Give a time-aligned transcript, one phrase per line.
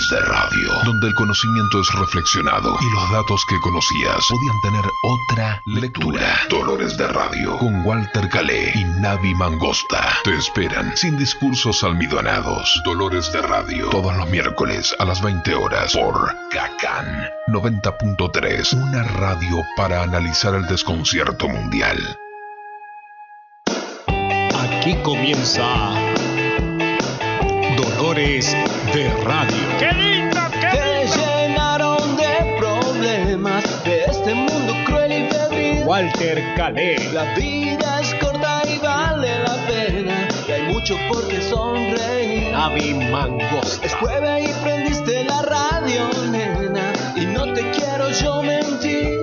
[0.00, 4.84] Dolores de Radio, donde el conocimiento es reflexionado y los datos que conocías podían tener
[5.02, 6.40] otra lectura.
[6.48, 10.16] Dolores de Radio, con Walter Calé y Navi Mangosta.
[10.24, 12.80] Te esperan sin discursos almidonados.
[12.84, 19.62] Dolores de Radio, todos los miércoles a las 20 horas por Cacan 90.3, una radio
[19.76, 21.98] para analizar el desconcierto mundial.
[24.54, 25.66] Aquí comienza
[27.80, 28.54] Dolores
[28.92, 29.56] de Radio.
[29.78, 35.84] ¡Qué lindo, qué Te llenaron de problemas de este mundo cruel y febril.
[35.86, 37.10] Walter Calé.
[37.14, 40.28] La vida es corta y vale la pena.
[40.46, 42.52] Y hay mucho por qué sonreír.
[42.52, 43.86] Navi Mangosta.
[43.86, 46.92] Es jueves y prendiste la radio, nena.
[47.16, 49.19] Y no te quiero yo mentir.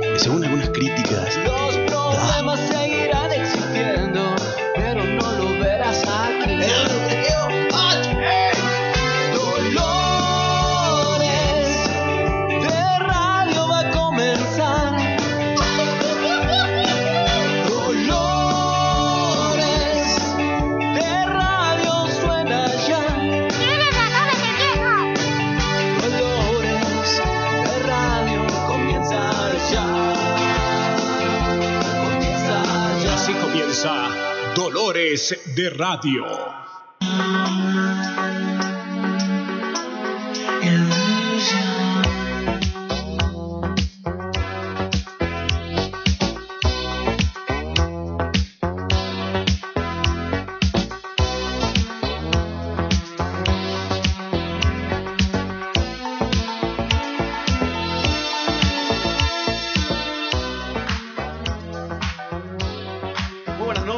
[35.57, 36.36] De Radio.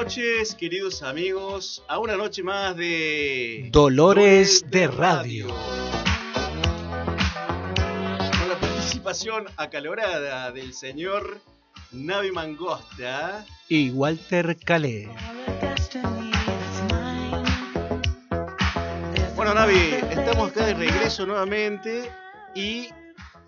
[0.10, 5.46] Noches, queridos amigos, a una noche más de Dolores de Radio.
[8.40, 11.40] Con la participación acalorada del señor
[11.92, 13.45] Navi Mangosta.
[13.67, 15.11] Y Walter Calé.
[19.36, 22.10] Bueno, Navi, estamos acá de regreso nuevamente
[22.56, 22.89] y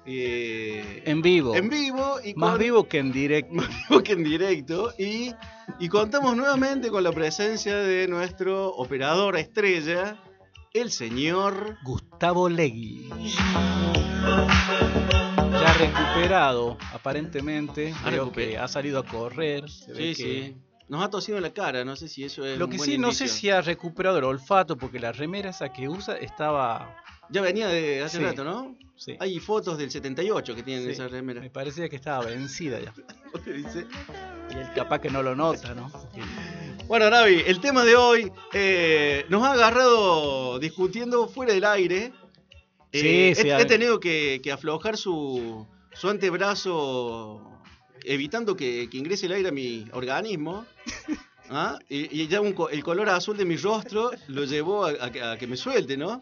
[0.05, 1.55] eh, En vivo.
[1.55, 3.53] en vivo y Más con- vivo que en directo.
[3.53, 5.31] más vivo que en directo y,
[5.79, 10.17] y contamos nuevamente con la presencia de nuestro operador estrella,
[10.73, 13.09] el señor Gustavo Legui.
[15.51, 17.93] Ya recuperado, aparentemente.
[18.03, 19.69] Ha Creo que ha salido a correr.
[19.69, 20.55] se ve Sí, que- sí.
[20.89, 22.89] Nos ha tosido en la cara, no sé si eso es Lo un que buen
[22.89, 26.97] sí, no sé si ha recuperado el olfato, porque la remera esa que usa estaba.
[27.29, 28.23] Ya venía de hace Sí.
[28.23, 28.75] rato, ¿no?
[29.03, 30.91] Sí, Hay fotos del 78 que tienen Sí.
[30.91, 31.41] esa remera.
[31.41, 32.93] me parecía que estaba vencida ya.
[33.43, 33.87] ¿Qué dice?
[34.53, 35.91] Y él capaz que no lo nota, ¿no?
[36.87, 42.13] Bueno, Navi, el tema de hoy eh, nos ha agarrado discutiendo fuera del aire.
[42.91, 47.41] Eh, Sí, sí, he, he tenido que, que aflojar su, su antebrazo
[48.03, 50.65] evitando que, que ingrese el aire a mi organismo.
[51.49, 51.79] ¿Ah?
[51.89, 55.21] Y, y ya un el color azul de mi rostro lo llevó a, a que-
[55.21, 56.19] a que me suelte, ¿no?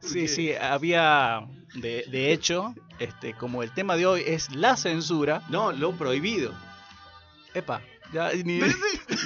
[0.00, 5.42] Sí, sí, había, de, de hecho, este, como el tema de hoy es la censura,
[5.48, 6.52] No, lo prohibido.
[7.54, 7.80] epa,
[8.12, 8.60] ya ni,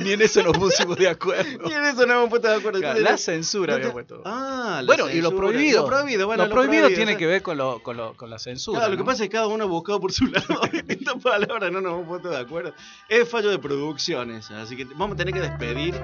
[0.02, 1.68] ni en eso nos pusimos de acuerdo.
[1.70, 2.80] Y en eso no hemos puesto de acuerdo.
[2.80, 4.22] Claro, la censura no te- había puesto.
[4.24, 5.36] Ah, la bueno, y lo censura.
[5.36, 5.82] prohibido.
[5.82, 8.28] Lo prohibido, bueno, lo prohibido tiene o sea, que ver con, lo, con, lo- con
[8.30, 8.78] la censura.
[8.80, 9.06] Claro, lo que ¿no?
[9.06, 10.60] pasa es que cada uno ha buscado por su lado.
[10.88, 12.74] Esta palabra no nos hemos puesto de acuerdo.
[13.08, 15.94] Es fallo de producciones, así que vamos a tener que despedir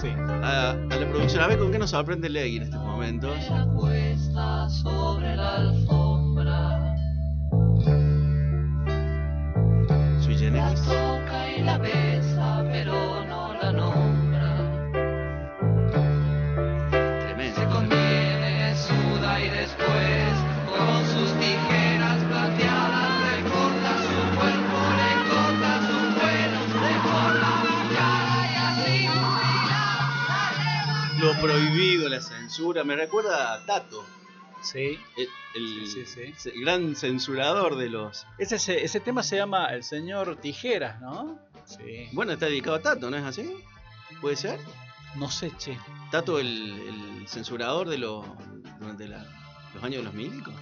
[0.00, 0.08] Sí.
[0.08, 1.42] a, a la producción.
[1.42, 3.36] A ver con qué nos sorprende Legui en estos momentos.
[10.20, 10.80] Sui generis.
[10.82, 12.11] Tremendo.
[32.52, 32.84] Censura.
[32.84, 34.04] Me recuerda a Tato,
[34.62, 34.98] Sí.
[35.16, 38.26] el, el- Sí, sí, el gran censurador de los.
[38.38, 41.38] Ese, ese, ese tema se llama El Señor Tijeras, ¿no?
[41.64, 42.08] Sí.
[42.12, 43.54] Bueno, está dedicado a Tato, ¿no es así?
[44.20, 44.60] ¿Puede ser?
[45.16, 45.78] No sé, che.
[46.10, 46.48] Tato, el,
[47.18, 48.24] el censurador de los.
[48.78, 49.24] durante la-
[49.74, 50.54] los años de los milicos.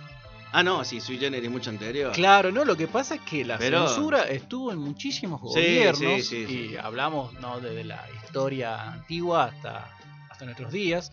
[0.53, 2.13] Ah, no, sí, sui generis mucho anterior.
[2.13, 6.47] Claro, no, lo que pasa es que la Pero- censura estuvo en muchísimos gobiernos sí,
[6.47, 7.61] sí, y hablamos ¿no?
[7.61, 9.97] desde la historia antigua hasta,
[10.29, 11.13] hasta nuestros días.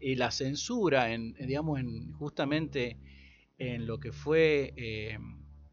[0.00, 2.96] Y la censura, en, digamos, en, justamente
[3.58, 5.18] en lo que fue eh,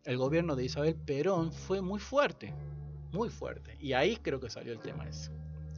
[0.04, 2.54] el gobierno de Isabel Perón, fue muy fuerte,
[3.12, 3.77] muy fuerte.
[3.80, 5.31] Y ahí creo que salió el tema ese.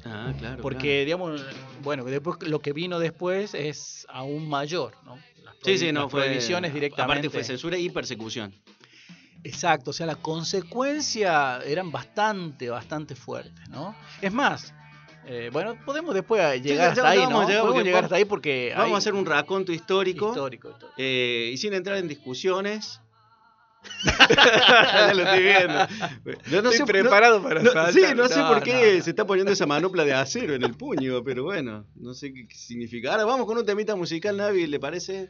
[0.05, 0.61] Ah, claro.
[0.61, 1.43] Porque, digamos,
[1.83, 5.17] bueno, después lo que vino después es aún mayor, ¿no?
[5.43, 5.55] Las.
[5.63, 6.23] Sí, sí, no las fue.
[6.23, 7.13] prohibiciones directamente.
[7.13, 8.53] Aparte fue censura y persecución.
[9.43, 13.95] Exacto, o sea, las consecuencias eran bastante, bastante fuertes, ¿no?
[14.21, 14.73] Es más,
[15.27, 17.47] eh, bueno, podemos después llegar ya- hasta ahí, vamos ¿no?
[17.47, 20.29] llegar Podemos llegar hasta ahí porque Vamos hay- a hacer un raconto histórico.
[20.29, 20.93] histórico, histórico.
[20.97, 23.01] eh, y sin entrar en discusiones.
[24.03, 25.87] ya lo estoy viendo.
[26.49, 27.93] Yo no Estoy sé- preparado para no- saltar.
[27.93, 29.03] Sí, no sé No, por qué no, no.
[29.03, 32.47] se está poniendo esa manopla de acero en el puño, pero bueno, no sé qué
[32.53, 33.11] significa.
[33.11, 35.29] Ahora vamos con un temita musical, Navi, ¿le parece?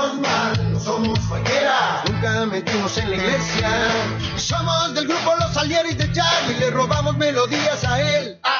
[0.00, 3.68] Menos mal, no somos cualquiera, nunca metimos en la iglesia.
[4.36, 8.38] Somos del grupo Los Alieris de Charlie, le robamos melodías a él.
[8.42, 8.59] Ah,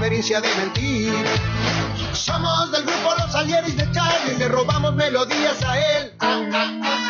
[0.00, 1.12] experiencia de mentir.
[2.14, 6.12] Somos del grupo Los Alieris de Charlie, le robamos melodías a él.
[6.20, 7.09] Ah, ah, ah.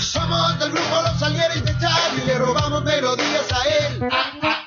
[0.00, 4.08] Somos del grupo Los Alieris de Charlie, le robamos melodías a él.
[4.10, 4.60] Ah, ah.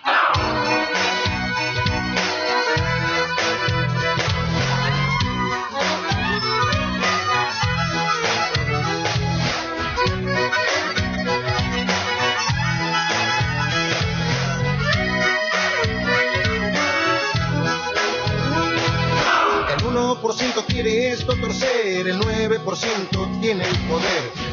[19.80, 24.53] El 1% quiere esto torcer, el 9% tiene el poder.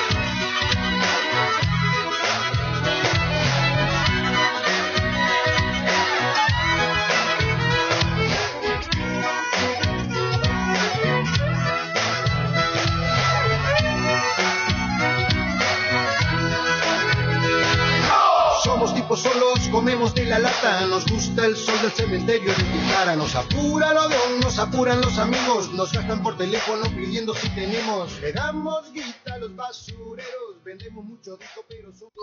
[19.11, 23.35] Tipos solos comemos de la lata, nos gusta el sol del cementerio de Guitarra, nos
[23.35, 28.31] apura el avión, nos apuran los amigos, nos gastan por teléfono pidiendo si tenemos, le
[28.31, 32.13] damos guita a los basureros, vendemos mucho disco pero somos...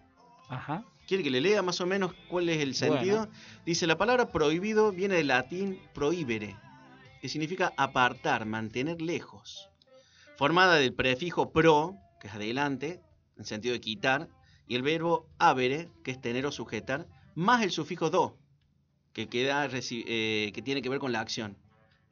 [0.48, 0.84] Ajá.
[1.06, 3.28] ¿Quiere que le lea más o menos cuál es el sentido?
[3.66, 6.56] Dice, la palabra prohibido viene del latín prohibere,
[7.20, 9.68] que significa apartar, mantener lejos.
[10.36, 13.00] Formada del prefijo pro, que es adelante,
[13.36, 14.28] en sentido de quitar,
[14.68, 18.36] y el verbo habere, que es tener o sujetar, más el sufijo do,
[19.12, 21.56] que, queda, eh, que tiene que ver con la acción.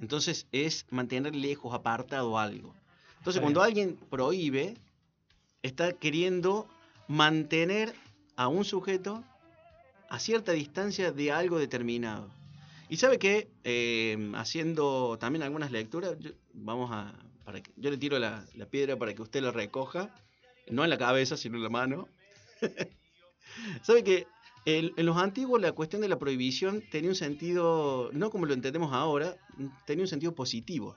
[0.00, 2.74] Entonces es mantener lejos, apartado algo.
[3.18, 4.74] Entonces cuando alguien prohíbe,
[5.62, 6.66] está queriendo
[7.08, 7.94] mantener
[8.36, 9.22] a un sujeto
[10.08, 12.30] a cierta distancia de algo determinado.
[12.88, 17.12] Y sabe que eh, haciendo también algunas lecturas, yo, vamos a,
[17.48, 20.14] para que, yo le tiro la, la piedra para que usted lo recoja,
[20.68, 22.06] no en la cabeza, sino en la mano.
[23.82, 24.26] sabe que
[24.66, 28.52] en, en los antiguos la cuestión de la prohibición tenía un sentido, no como lo
[28.52, 29.34] entendemos ahora,
[29.86, 30.94] tenía un sentido positivo.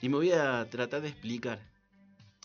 [0.00, 1.68] Y me voy a tratar de explicar.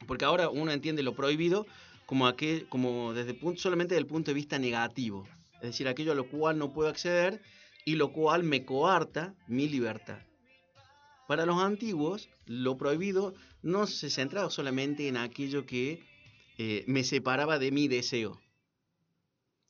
[0.05, 1.65] Porque ahora uno entiende lo prohibido
[2.05, 5.25] como, aquel, como desde solamente desde el punto de vista negativo.
[5.61, 7.41] Es decir, aquello a lo cual no puedo acceder
[7.85, 10.19] y lo cual me coarta mi libertad.
[11.27, 16.03] Para los antiguos, lo prohibido no se centraba solamente en aquello que
[16.57, 18.39] eh, me separaba de mi deseo,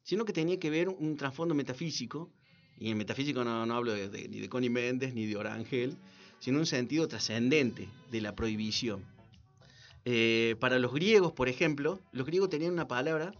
[0.03, 2.29] sino que tenía que ver un trasfondo metafísico,
[2.77, 5.95] y en metafísico no, no hablo de- ni de Connie Méndez ni de Orangel,
[6.39, 9.05] sino un sentido trascendente de la prohibición.
[10.03, 13.33] Eh, para los griegos, por ejemplo, los griegos tenían una palabra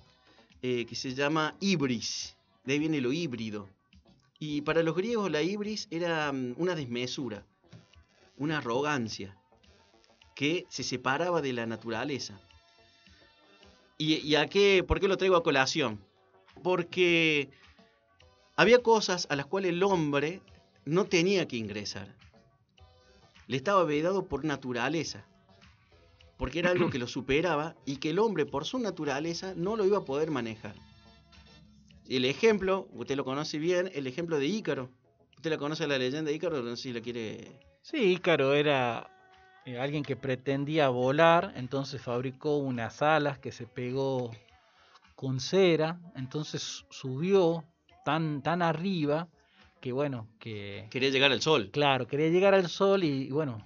[0.62, 3.70] eh, que se llama ibris, de ahí viene lo híbrido.
[4.40, 7.46] Y para los griegos la ibris era mm, una desmesura,
[8.38, 9.38] una arrogancia,
[10.36, 12.39] que se separaba de la naturaleza.
[13.98, 16.04] ¿Y, y a qué, por qué lo traigo a colación?
[16.62, 17.50] Porque
[18.56, 20.42] había cosas a las cuales el hombre
[20.84, 22.13] no tenía que ingresar.
[23.48, 25.25] Le estaba vedado por naturaleza
[26.38, 29.86] porque era algo que lo superaba y que el hombre por su naturaleza no lo
[29.86, 30.75] iba a poder manejar.
[32.08, 34.89] El ejemplo, usted lo conoce bien, el ejemplo de Ícaro.
[35.36, 36.62] ¿Usted la conoce la leyenda de Ícaro?
[36.62, 37.60] No sé si la quiere...
[37.88, 39.12] Sí, Ícaro era
[39.63, 44.32] eh, alguien que pretendía volar, entonces fabricó unas alas que se pegó
[45.13, 47.63] con cera, entonces subió
[48.04, 49.27] tan, tan arriba
[49.82, 51.70] que bueno, que Quería llegar al sol.
[51.72, 53.63] claro, quería llegar al sol y, bueno,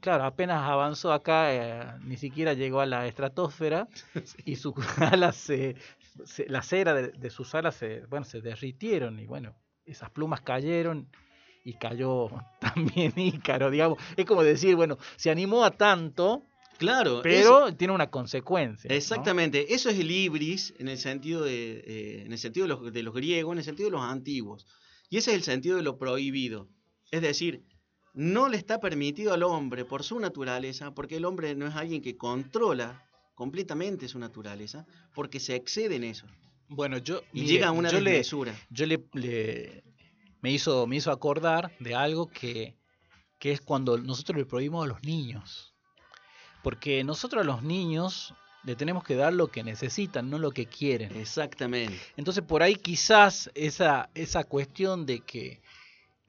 [0.00, 3.88] claro, apenas avanzó acá, eh, ni siquiera llegó a la estratosfera
[4.44, 5.74] y sus alas se,
[6.24, 10.42] se- la cera de, de sus alas se, bueno, se derritieron y bueno, esas plumas
[10.42, 11.08] cayeron
[11.64, 12.28] y cayó
[12.60, 13.98] también Ícaro, digamos.
[14.16, 16.44] Es como decir, bueno, se animó a tanto,
[16.78, 18.88] Claro, pero tiene una consecuencia.
[18.88, 18.94] ¿no?
[18.96, 22.92] Exactamente, eso es el ibris en el sentido de, eh, en el sentido de los,
[22.92, 24.66] de los griegos, en el sentido de los antiguos.
[25.08, 26.68] Y ese es el sentido de lo prohibido.
[27.12, 27.62] Es decir,
[28.14, 32.02] no le está permitido al hombre por su naturaleza, porque el hombre no es alguien
[32.02, 36.26] que controla completamente su naturaleza, porque se excede en eso.
[36.68, 38.22] Bueno, yo Y mire, llega a una yo le,
[38.70, 39.84] yo le, le-
[40.42, 42.76] me hizo me hizo acordar de algo que,
[43.38, 45.74] que es cuando nosotros le prohibimos a los niños.
[46.62, 48.34] Porque nosotros a los niños
[48.64, 51.16] le tenemos que dar lo que necesitan, no lo que quieren.
[51.16, 51.98] Exactamente.
[52.16, 55.60] Entonces por ahí quizás esa, esa cuestión de que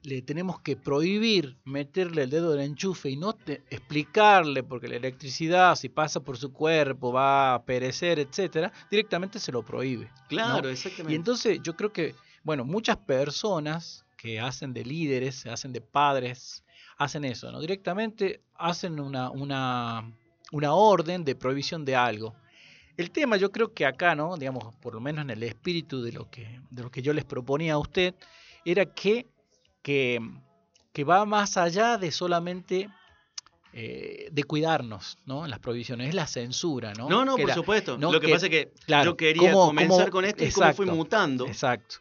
[0.02, 4.96] le tenemos que prohibir meterle el dedo del enchufe y no te- explicarle porque la
[4.96, 10.10] electricidad si pasa por su cuerpo va a perecer, etcétera, directamente se lo prohíbe.
[10.28, 10.68] Claro, ¿no?
[10.68, 11.12] exactamente.
[11.12, 15.82] Y entonces yo creo que, bueno, muchas personas que hacen de líderes, se hacen de
[15.82, 16.64] padres,
[16.96, 17.60] hacen eso, ¿no?
[17.60, 20.10] Directamente hacen una, una,
[20.50, 22.34] una orden de prohibición de algo.
[22.96, 24.38] El tema yo creo que acá, ¿no?
[24.38, 27.26] Digamos, por lo menos en el espíritu de lo que, de lo que yo les
[27.26, 28.14] proponía a usted,
[28.64, 29.26] era que,
[29.82, 30.18] que,
[30.94, 32.88] que va más allá de solamente
[33.74, 35.46] eh, de cuidarnos, ¿no?
[35.46, 37.10] Las prohibiciones, es la censura, ¿no?
[37.10, 37.98] no, no, Que por supuesto.
[37.98, 40.44] no, Lo que, que- pasa es que claro, yo quería cómo- comenzar cómo- con esto
[40.44, 41.96] y cómo fue exacto, mutando Exacto.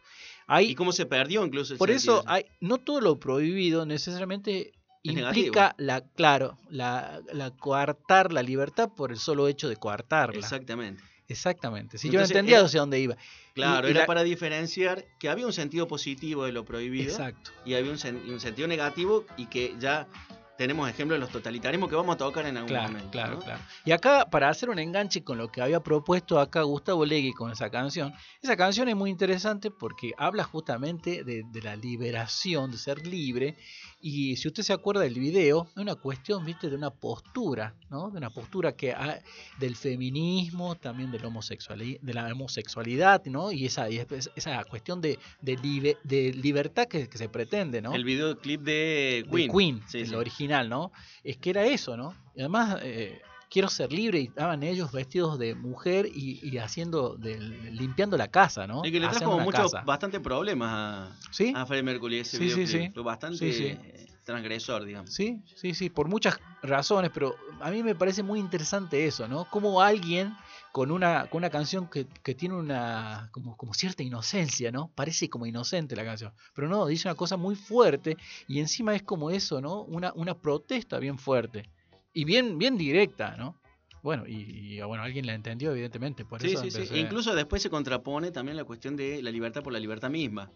[0.47, 1.73] Hay, y cómo se perdió incluso.
[1.73, 4.73] el por eso hay, no todo lo prohibido necesariamente
[5.03, 10.37] Es implica la, claro, la, la coartar la libertad por el solo hecho de coartarla.
[10.39, 11.03] Exactamente.
[11.27, 11.97] Exactamente.
[11.97, 13.15] Si Entonces, yo entendía hacia dónde iba.
[13.53, 17.11] Claro, Y- y era la- para diferenciar que había un sentido positivo de lo prohibido
[17.11, 17.51] Exacto.
[17.65, 20.07] y había un, sen- un sentido negativo y que ya
[20.57, 23.09] tenemos ejemplos de los totalitarismos que vamos a tocar en algún Claro, momento.
[23.11, 23.39] claro, ¿no?
[23.41, 23.61] claro.
[23.85, 27.51] Y acá, para hacer un enganche con lo que había propuesto acá Gustavo Legui con
[27.51, 32.77] esa canción, esa canción es muy interesante porque habla justamente de, de la liberación, de
[32.77, 33.57] ser libre.
[34.05, 38.11] Y si usted se acuerda del video, es una cuestión, viste, de una postura, ¿no?
[38.11, 39.21] De una postura que ha-
[39.59, 43.53] del feminismo, también del homosexuali- de la homosexualidad, ¿no?
[43.53, 47.81] Y esa, y es- esa cuestión de, de, libe- de libertad que, que se pretende,
[47.81, 47.95] ¿no?
[47.95, 49.51] El videoclip de de Queen.
[49.51, 50.15] Queen, Sí, el sí.
[50.15, 50.91] original, ¿no?
[51.23, 52.13] Es que era eso, ¿no?
[52.35, 53.21] Y además, eh,
[53.53, 58.27] quiero ser libre y estaban ellos vestidos de mujer y, y haciendo, de, limpiando la
[58.27, 58.83] casa, ¿no?
[58.83, 61.53] Y que le trajo una muchos, bastante problemas a, ¿Sí?
[61.55, 62.87] a Freddie Mercury ese Sí, sí, videoclip.
[62.87, 62.93] sí.
[62.95, 65.13] Fue bastante eh, transgresor, digamos.
[65.13, 69.47] Sí, sí, sí, por muchas razones, pero a mí me parece muy interesante eso, ¿no?
[69.51, 70.35] Como alguien
[70.71, 74.89] con una, con una canción que, que tiene una como, como cierta inocencia, ¿no?
[74.95, 78.17] Parece como inocente la canción, pero no, dice una cosa muy fuerte
[78.47, 79.83] y encima es como eso, ¿no?
[79.83, 81.69] Una, una protesta bien fuerte
[82.13, 83.57] y bien, bien directa, ¿no?
[84.01, 86.77] Bueno, y, y, bueno, alguien la entendió evidentemente, por Sí, eso sí, sí.
[86.81, 90.51] empecé- Incluso después se contrapone también la cuestión de la libertad por la libertad misma.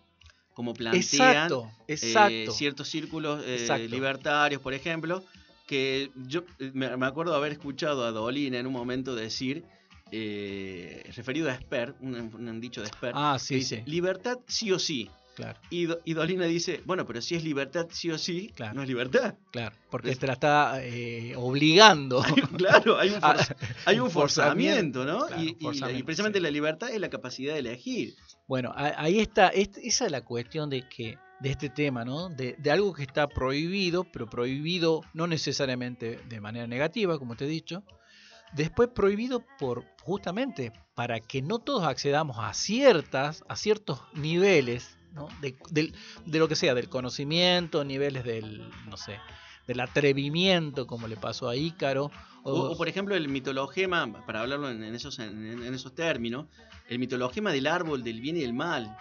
[0.53, 2.51] Como plantean Exacto, eh, exacto.
[2.51, 5.23] ciertos círculos eh, libertarios, por ejemplo,
[5.67, 9.63] que yo eh, me, me acuerdo haber escuchado a Dolina en un momento decir,
[10.11, 14.37] eh, referido a Esper, un, un dicho de Esper, Ah, que sí, dice, sí, libertad
[14.47, 15.09] sí o sí.
[15.37, 18.73] Claro, Y, Do- y Dolina dice, bueno, pero si es libertad sí o sí, Claro.
[18.73, 19.35] no es libertad.
[19.51, 22.21] claro, porque te la está eh, obligando.
[22.57, 23.21] claro, hay un,
[23.85, 25.27] hay un forzamiento, ¿no?
[25.27, 26.43] Claro, y, y- forzamiento, y precisamente sí.
[26.43, 28.15] la libertad es la capacidad de elegir.
[28.47, 32.29] Bueno, ahí está, est- esa es la cuestión de que de este tema, ¿no?
[32.29, 37.45] De, de algo que está prohibido, pero prohibido no necesariamente de manera negativa, como te
[37.45, 37.83] he dicho.
[38.53, 44.96] Después prohibido por justamente para que no todos accedamos a ciertas, a ciertos niveles,
[45.41, 45.93] De,
[46.25, 49.19] de lo que sea, del conocimiento, niveles del, no sé,
[49.67, 52.09] del atrevimiento, como le pasó a Ícaro.
[52.43, 56.47] O, por ejemplo el mitologema, para hablarlo en, esos, en, esos términos,
[56.87, 58.97] el mitologema del árbol del bien y del mal,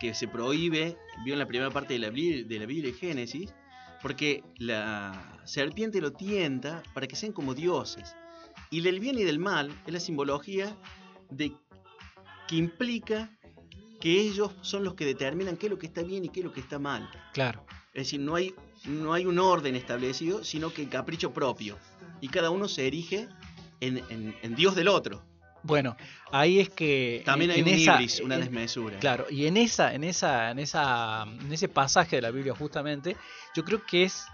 [0.00, 3.54] que se prohíbe, vio en la primera parte de la, de la Biblia de Génesis,
[4.02, 8.16] porque la serpiente lo tienta para que sean como dioses.
[8.70, 10.76] Y del bien y del mal es la simbología
[11.30, 11.52] de
[12.48, 13.30] que implica
[14.00, 16.46] que ellos son los que determinan qué es lo que está bien y qué es
[16.46, 17.08] lo que está mal.
[17.32, 18.54] claro, Es decir, no hay,
[18.86, 21.76] no hay un orden establecido, sino que el capricho propio.
[22.20, 23.28] Y cada uno se erige
[23.80, 25.22] en, en- en Dios del otro.
[25.62, 25.94] bueno,
[26.32, 28.98] ahí es que También hay en un esa- ibris, una en- desmesura.
[28.98, 33.16] Claro, y en esa, en esa, en esa, en ese pasaje de la Biblia justamente,
[33.54, 34.24] yo creo que es-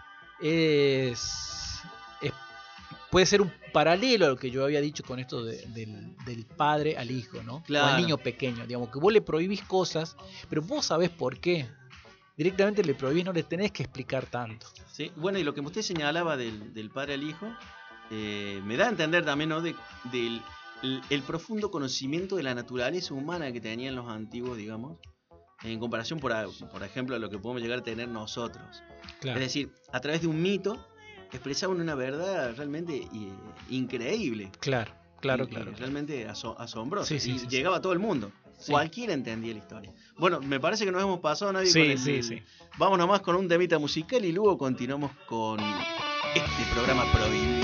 [3.16, 6.44] puede ser un paralelo a lo que yo había dicho con esto de- del, del
[6.44, 7.54] padre al hijo, ¿no?
[7.56, 7.86] O Claro.
[7.94, 10.14] al niño pequeño, digamos, que vos le prohibís cosas,
[10.50, 11.66] pero vos sabés por qué.
[12.36, 14.66] Directamente le prohibís, no le tenés que explicar tanto.
[14.92, 15.10] ¿sí?
[15.16, 17.46] Bueno, y lo que usted señalaba del, del padre al hijo,
[18.10, 19.62] eh, me da a entender también ¿no?
[19.62, 19.74] de-
[20.12, 20.42] del
[20.82, 24.98] el, el profundo conocimiento de la naturaleza humana que tenían los antiguos, digamos,
[25.62, 26.34] en comparación, por,
[26.70, 28.82] por ejemplo, a lo que podemos llegar a tener nosotros.
[29.20, 30.86] Claro, Es decir, a través de un mito,
[31.32, 33.32] expresaban una verdad realmente eh,
[33.70, 34.50] increíble.
[34.60, 35.72] claro, claro, y- claro.
[35.78, 37.06] realmente aso- asombroso.
[37.06, 37.46] Sí, sí, y sí, sí.
[37.48, 38.30] llegaba a todo el mundo.
[38.68, 39.92] Cualquiera entendía la historia.
[40.16, 42.42] Bueno, me parece que nos hemos pasado nadie Sí, con el- sí, sí.
[42.78, 45.60] Vamos nomás con un temita musical y luego continuamos con
[46.34, 47.55] este programa prohibido.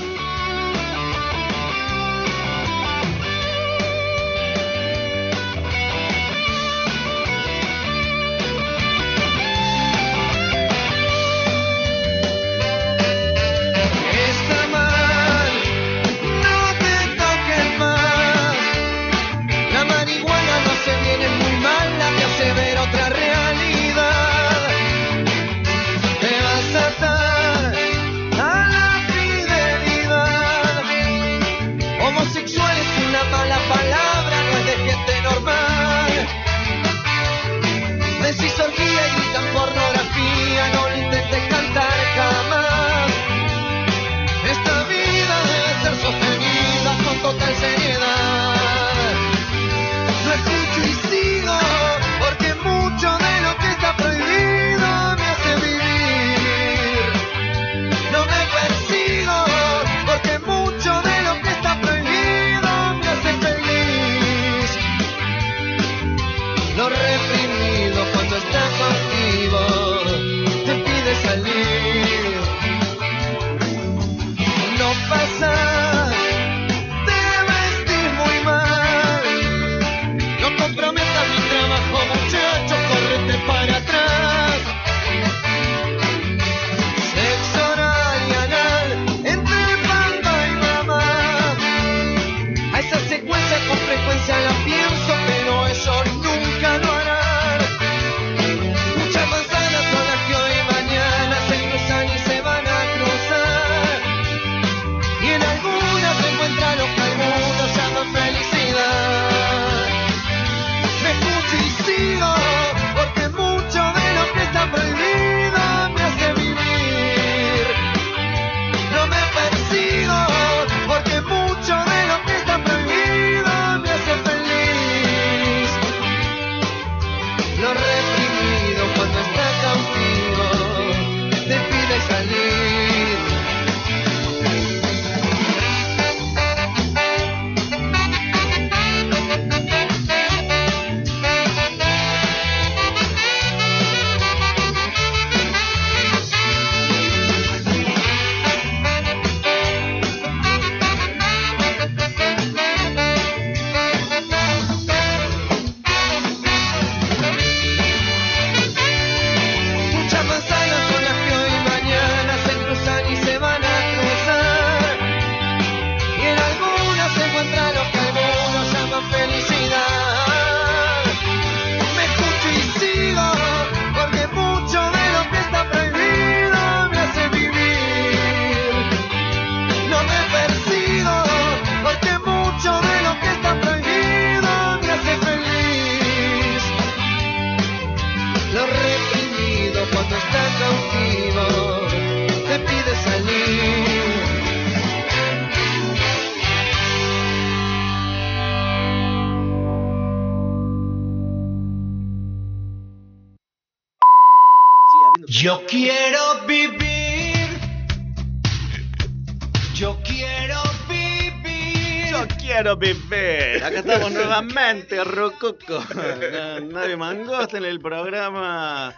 [214.52, 215.82] Nuevamente, Rococo.
[216.32, 218.94] Na- Nadie mangosta en el programa.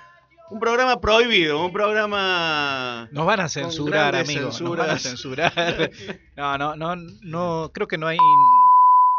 [0.50, 3.08] Un programa prohibido, un programa.
[3.10, 4.50] Nos van a censurar, grandes amigo.
[4.60, 5.52] Nos van a censurar.
[6.36, 8.18] No, no, no, no, creo que no hay.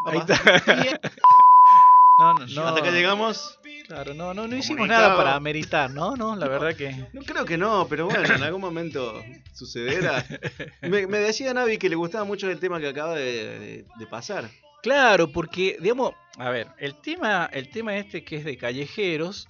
[0.05, 0.35] ahí está.
[2.19, 2.67] No, no, no.
[2.67, 3.57] Hasta acá llegamos.
[3.87, 6.15] Claro, no, no, no hicimos nada para ameritar, ¿no?
[6.15, 7.05] No, la verdad que.
[7.13, 9.21] No creo que no, pero bueno, en algún momento
[9.53, 10.25] sucederá.
[10.81, 13.23] Me, me decía Navi que le gustaba mucho el tema que acaba de,
[13.59, 14.49] de- de pasar.
[14.85, 19.47] Claro, porque, digamos, a ver, el tema, el tema este que es de callejeros,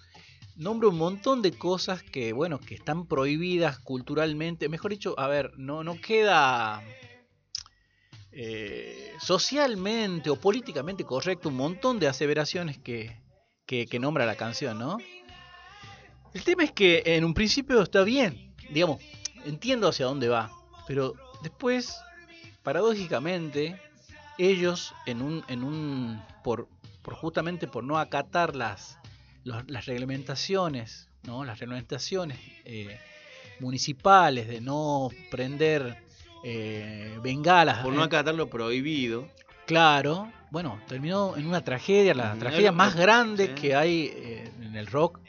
[0.56, 4.70] nombra un montón de cosas que, bueno, que están prohibidas culturalmente.
[4.70, 6.82] Mejor dicho, a ver, no, no queda
[8.32, 13.22] eh, socialmente o políticamente correcto un montón de aseveraciones que,
[13.66, 15.00] que, que nombra la canción, ¿no?
[16.34, 19.02] El tema es que en un principio está bien, digamos,
[19.44, 20.50] entiendo hacia dónde va,
[20.88, 22.00] pero después,
[22.64, 23.82] paradójicamente,
[24.38, 26.68] ellos en un, en un por,
[27.02, 28.98] por justamente por no acatar las,
[29.44, 31.44] los- las reglamentaciones, ¿no?
[31.46, 33.00] las reglamentaciones eh,
[33.60, 35.98] municipales de no prender
[36.44, 39.28] eh, bengalas, Por no eh, acatar lo prohibido.
[39.66, 43.54] claro, bueno, terminó en una tragedia, la tragedia más grande sí.
[43.56, 45.20] que hay eh, en el rock,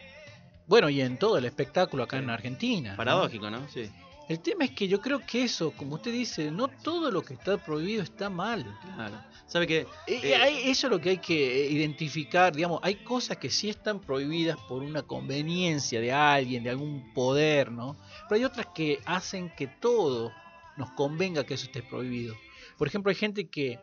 [0.66, 2.25] bueno, y en todo el espectáculo acá Sí.
[2.25, 2.90] en Argentina.
[2.90, 2.97] ¿no?
[2.97, 3.66] Paradójico, ¿no?
[3.69, 3.90] Sí.
[4.28, 7.34] El tema es que yo creo que eso, como usted dice, no todo lo que
[7.34, 8.64] está prohibido está mal.
[8.96, 9.16] Claro.
[9.46, 9.86] ¿Sabe qué?
[10.08, 14.00] Eh, Eh, eso es lo que hay que identificar, digamos, hay cosas que sí están
[14.00, 17.96] prohibidas por una conveniencia de alguien, de algún poder, ¿no?
[18.28, 20.32] Pero hay otras que hacen que todo
[20.76, 22.34] nos convenga que eso esté prohibido.
[22.76, 23.78] Por ejemplo, hay gente que,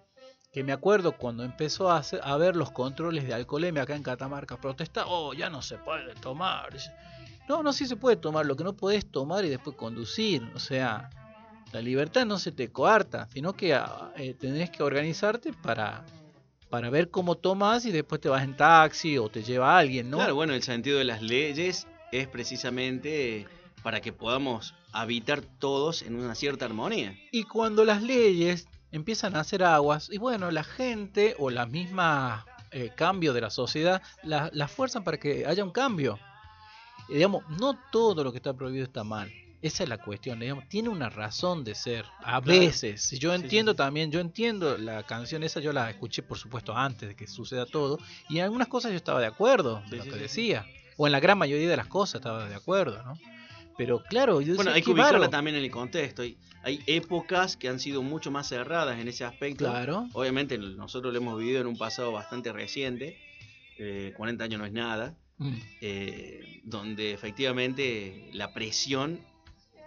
[0.52, 4.04] que me acuerdo cuando empezó a, hacer- a ver los controles de alcoholemia acá en
[4.04, 6.76] Catamarca, protesta, oh, ya no se puede tomar.
[7.48, 10.60] No, no, sí se puede tomar, lo que no podés tomar y después conducir, o
[10.60, 11.10] sea,
[11.74, 16.06] la libertad no se te coarta, sino que ah, eh, tenés que organizarte para,
[16.70, 20.18] para ver cómo tomas y después te vas en taxi o te lleva alguien, ¿no?
[20.18, 23.48] Claro, bueno, el sentido de las leyes es precisamente
[23.82, 27.18] para que podamos habitar todos en una cierta armonía.
[27.32, 32.46] Y cuando las leyes empiezan a hacer aguas, y bueno, la gente o la misma
[32.72, 36.20] eh, cambio de la sociedad la, la fuerzan para que haya un cambio.
[37.14, 39.32] Y, digamos, no todo lo que está prohibido está mal.
[39.62, 42.06] Esa es la cuestión, digamos, tiene una razón de ser.
[42.24, 42.60] A Claro.
[42.60, 43.78] veces, yo Sí, entiendo sí.
[43.78, 47.66] también, yo entiendo la canción esa, yo la escuché por supuesto antes de que suceda
[47.66, 47.98] todo,
[48.28, 50.66] y en algunas cosas yo estaba de acuerdo de lo que decía,
[50.98, 53.14] o en la gran mayoría de las cosas estaba de acuerdo, ¿no?
[53.78, 56.22] Pero claro, yo Bueno, decía, hay que ubicarla también en el contexto.
[56.24, 59.66] Hay, hay épocas que han sido mucho más cerradas en ese aspecto.
[59.66, 60.08] Claro.
[60.14, 63.18] Obviamente nosotros lo hemos vivido en un pasado bastante reciente,
[63.80, 65.54] eh, 40 años no es nada, Mm.
[65.82, 69.20] eh, donde efectivamente la presión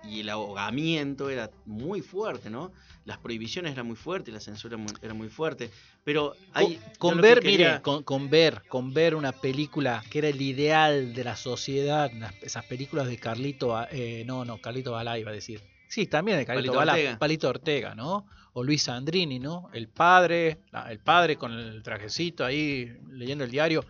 [0.05, 2.73] y el ahogamiento era muy fuerte, ¿no?
[3.05, 5.71] Las prohibiciones eran muy fuertes, la censura mu- era muy fuerte,
[6.05, 6.79] pero hay...
[6.99, 10.41] con, con ver, quería- mire, con, con ver, con ver una película que era el
[10.41, 12.11] ideal de la sociedad,
[12.43, 15.61] esas películas de Carlito, eh, no, no, Carlito Balá iba a decir.
[15.89, 17.19] Sí, también de Carlito Palito Balá, Ortega.
[17.19, 18.27] Palito Ortega, ¿no?
[18.53, 19.71] O Luis Sandrini, ¿no?
[19.73, 23.85] El padre, el padre con el trajecito ahí leyendo el diario.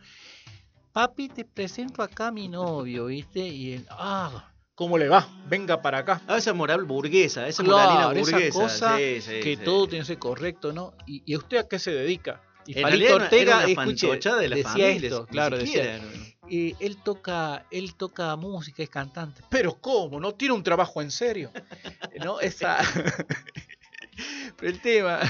[0.96, 3.40] Papi, te presento acá a mi novio, ¿viste?
[3.40, 5.28] Y él, ah, ¿cómo le va?
[5.46, 6.22] Venga para acá.
[6.26, 8.58] Ah, esa moral burguesa, esa Claro, moralina esa burguesa.
[8.58, 9.62] cosa sí, sí, que sí.
[9.62, 10.94] todo tiene que ser correcto, ¿no?
[11.06, 12.40] ¿Y, y usted a qué se dedica?
[12.66, 16.00] Y En Palito Ortega, era una de la decía familia, esto, claro, decía,
[16.48, 19.42] y él toca, él toca música, es cantante.
[19.50, 20.18] Pero ¿cómo?
[20.18, 21.52] ¿No tiene un trabajo en serio?
[22.24, 22.40] ¿No?
[22.40, 22.78] Esa...
[24.56, 25.20] Pero el tema...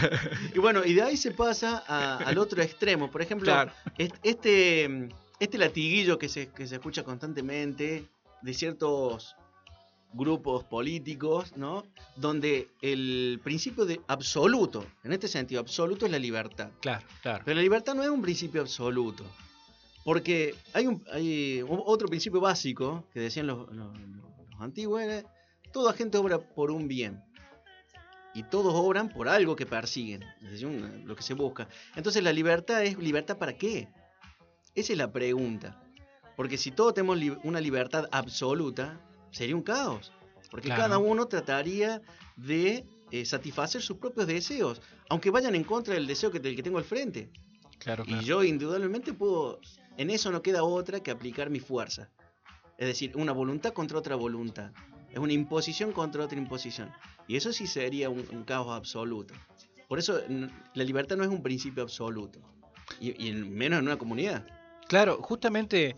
[0.55, 3.11] Y bueno, y de ahí se pasa a- al otro extremo.
[3.11, 3.73] Por ejemplo, Claro.
[4.23, 5.09] este,
[5.40, 8.09] este latiguillo que se, que se escucha constantemente
[8.42, 9.35] de ciertos
[10.12, 11.85] grupos políticos, ¿no?
[12.16, 16.70] Donde el principio de absoluto, en este sentido, absoluto es la libertad.
[16.81, 17.42] Claro, claro.
[17.44, 19.25] Pero la libertad no es un principio absoluto.
[20.05, 25.22] Porque hay, un, hay otro principio básico que decían los, los- los antiguos, era,
[25.72, 27.20] toda gente obra por un bien.
[28.33, 30.68] Y todos obran por algo que persiguen, es decir,
[31.05, 31.68] lo que se busca.
[31.96, 33.88] Entonces la libertad es libertad para qué?
[34.77, 35.83] Esa es la pregunta.
[36.37, 40.12] Porque si todos tenemos li- una libertad absoluta, sería un caos.
[40.51, 40.83] Porque Claro.
[40.83, 42.01] cada uno trataría
[42.37, 46.62] de eh, satisfacer sus propios deseos, aunque vayan en contra del deseo que, del que
[46.62, 47.31] tengo al frente.
[47.79, 48.23] claro, Y claro.
[48.23, 49.61] yo indudablemente puedo,
[49.97, 52.11] en eso no queda otra que aplicar mi fuerza.
[52.79, 54.73] Es decir, una voluntad contra otra voluntad.
[55.11, 56.91] Es una imposición contra otra imposición.
[57.29, 59.35] Y eso sí sería un, un caos absoluto.
[59.89, 60.21] Por eso
[60.75, 62.41] la libertad no es un principio absoluto.
[63.01, 64.47] Y, y en- menos en una comunidad.
[64.88, 65.96] Claro, justamente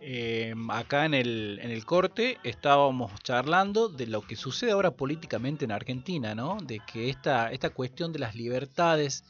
[0.00, 5.64] eh, acá en el, en el corte estábamos charlando de lo que sucede ahora políticamente
[5.64, 6.56] en Argentina, ¿no?
[6.60, 9.24] De que esta, esta cuestión de las libertades,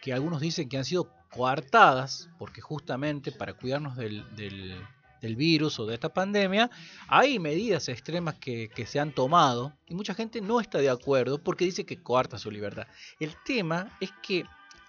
[0.00, 4.74] que algunos dicen que han sido coartadas, porque justamente para cuidarnos del, del,
[5.20, 6.70] del virus o de esta pandemia,
[7.08, 11.38] hay medidas extremas que, que se han tomado y mucha gente no está de acuerdo
[11.38, 12.86] porque dice que coarta su libertad.
[13.20, 14.44] El tema es que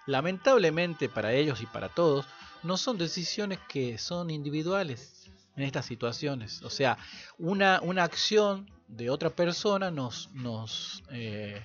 [0.06, 2.26] lamentablemente para ellos y para todos,
[2.64, 6.62] no son decisiones que son individuales en estas situaciones.
[6.64, 6.98] O sea,
[7.38, 11.62] una, una acción de otra persona nos, nos eh,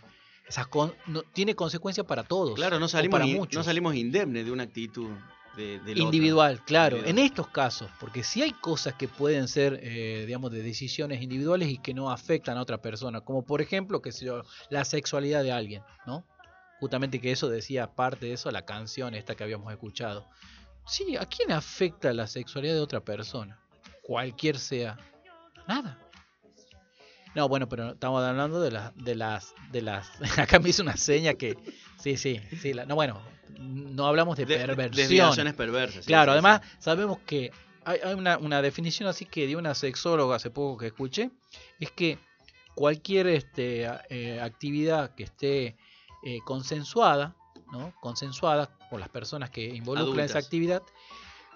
[0.70, 2.54] con- no- tiene consecuencias para todos.
[2.54, 3.54] Claro, no salimos, para muchos.
[3.58, 5.10] no salimos indemnes de una actitud
[5.56, 5.92] de, otro.
[6.04, 10.62] individual, claro, en estos casos, porque si hay cosas que pueden ser, eh, digamos, de
[10.62, 14.12] decisiones individuales y que no afectan a otra persona, como por ejemplo, que
[14.70, 16.24] la sexualidad de alguien, ¿no?
[16.80, 20.26] Justamente que eso decía parte de eso la canción esta que habíamos escuchado.
[20.86, 23.58] Sí, ¿a quién afecta la sexualidad de otra persona?
[24.02, 24.98] Cualquier sea.
[25.66, 25.98] Nada.
[27.34, 30.10] No, bueno, pero estamos hablando de las, de las, de las.
[30.38, 31.56] Acá me hizo una seña que,
[31.98, 32.74] sí, sí, sí.
[32.74, 33.22] la- no, bueno,
[33.58, 34.94] no hablamos de, De- perversión.
[34.96, 36.04] desviaciones perversas.
[36.04, 36.76] Claro, sí, además sí.
[36.80, 37.52] sabemos que
[37.84, 41.30] hay, hay una, una definición así que dio una sexóloga hace poco que escuché,
[41.80, 42.18] es que
[42.74, 45.76] cualquier este, eh, actividad que esté
[46.24, 47.34] eh, consensuada,
[47.72, 47.94] ¿no?
[48.00, 50.82] Consensuada por las personas que involucran esa actividad,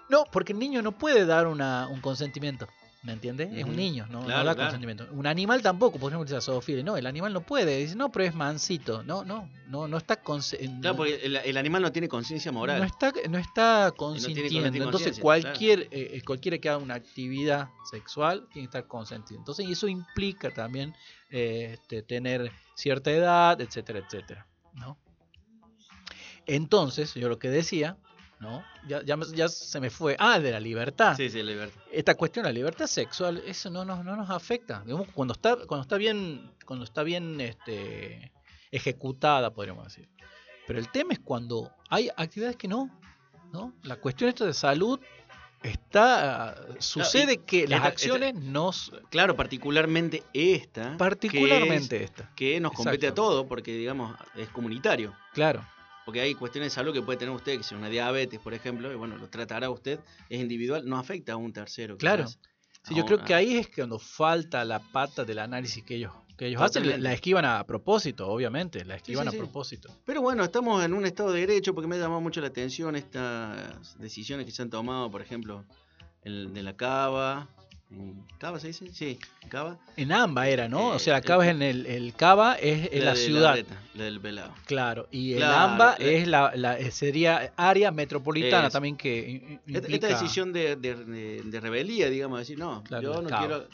[0.09, 2.67] no, porque el niño no puede dar una, un consentimiento.
[3.03, 3.49] ¿Me entiendes?
[3.53, 4.69] Es un niño, no, no Claro, da claro.
[4.71, 5.07] consentimiento.
[5.11, 6.83] Un animal tampoco, por ejemplo, zoofilia.
[6.83, 7.77] No, el animal no puede.
[7.77, 9.03] Dice, no, pero es mansito.
[9.03, 12.51] No, no, no, no está conse- Claro, no- porque el, el animal no tiene conciencia
[12.51, 12.79] moral.
[12.79, 14.83] no está, no está no consintiendo.
[14.83, 19.39] Entonces cualquier, eh, eh, cualquiera que haga una actividad sexual tiene que estar consentido.
[19.39, 20.95] Entonces, y eso implica también
[21.29, 24.47] eh, este, tener cierta edad, etcétera, etcétera.
[24.73, 24.97] ¿no?
[26.47, 27.97] Entonces, yo lo que decía,
[28.39, 28.63] ¿no?
[28.87, 30.15] Ya, ya, se me fue.
[30.19, 31.15] Ah, de la libertad.
[31.17, 31.81] Sí, sí, la libertad.
[31.91, 34.81] Esta cuestión, la libertad sexual, eso no nos, no nos afecta.
[34.85, 38.31] Digamos, cuando está, cuando está bien, cuando está bien este,
[38.71, 40.07] ejecutada, podríamos decir.
[40.65, 42.89] Pero el tema es cuando hay actividades que no.
[43.53, 43.73] ¿no?
[43.83, 44.99] La cuestión esto de salud
[45.63, 46.55] está.
[46.79, 48.91] Sucede que las esta- acciones nos.
[49.09, 50.91] Claro, particularmente esta.
[50.91, 52.31] que Particularmente es- esta.
[52.35, 53.21] Que, nos compete Exacto.
[53.21, 55.13] a todos, porque digamos, es comunitario.
[55.33, 55.65] Claro.
[56.07, 58.89] Porque hay cuestiones de salud que puede tener usted, que sea una diabetes, por ejemplo,
[58.89, 61.97] y bueno, lo tratará usted, es individual, no afecta a un tercero.
[61.97, 62.25] Claro.
[62.29, 65.95] Sí, yo A creo un- que ahí es cuando falta la pata del análisis que
[65.95, 67.03] ellos, que ellos hacen.
[67.03, 68.85] La, esquivan a propósito, obviamente.
[68.85, 69.89] La esquivan sí, a propósito.
[70.05, 72.95] Pero bueno, estamos en un estado de derecho porque me ha llamado mucho la atención
[72.95, 75.65] estas decisiones que se han tomado, por ejemplo,
[76.21, 77.49] el de la cava,
[77.89, 79.17] en Cava se dice, sí,
[79.49, 79.77] Cava.
[79.95, 80.89] En Amba era, ¿no?
[80.89, 83.53] o sea, Eh, Cava eh, es en el, el Cava es en la, ciudad.
[83.55, 84.53] reta, la del pelado.
[84.65, 88.73] Claro, y el Claro, AMBA la- es la, la- sería área metropolitana Es.
[88.73, 92.83] también que i- i- Esta, implica- decisión de, de- de- de rebeldía, digamos, decir, no,
[92.83, 93.39] Claro, yo no Cava.
[93.47, 93.67] quiero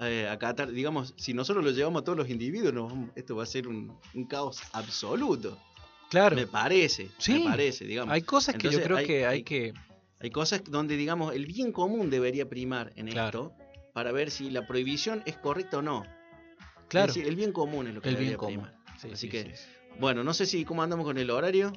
[0.00, 3.66] eh, acatar, digamos, si nosotros lo llevamos a todos los individuos, esto va a ser
[3.68, 5.56] un, un caos absoluto.
[6.10, 8.12] Claro, Me parece, Sí, me parece, digamos.
[8.12, 9.72] hay cosas que yo creo hay- que hay, hay- que...
[10.24, 13.52] Hay cosas donde, digamos, el bien común debería primar en Claro.
[13.52, 16.02] esto para ver si la prohibición es correcta o no.
[16.88, 18.74] Claro, Es decir, el bien común es lo que el bien debería primar.
[18.98, 19.68] Sí, Así sí, que- sí, sí.
[20.00, 21.74] Bueno, no sé si cómo andamos con el horario.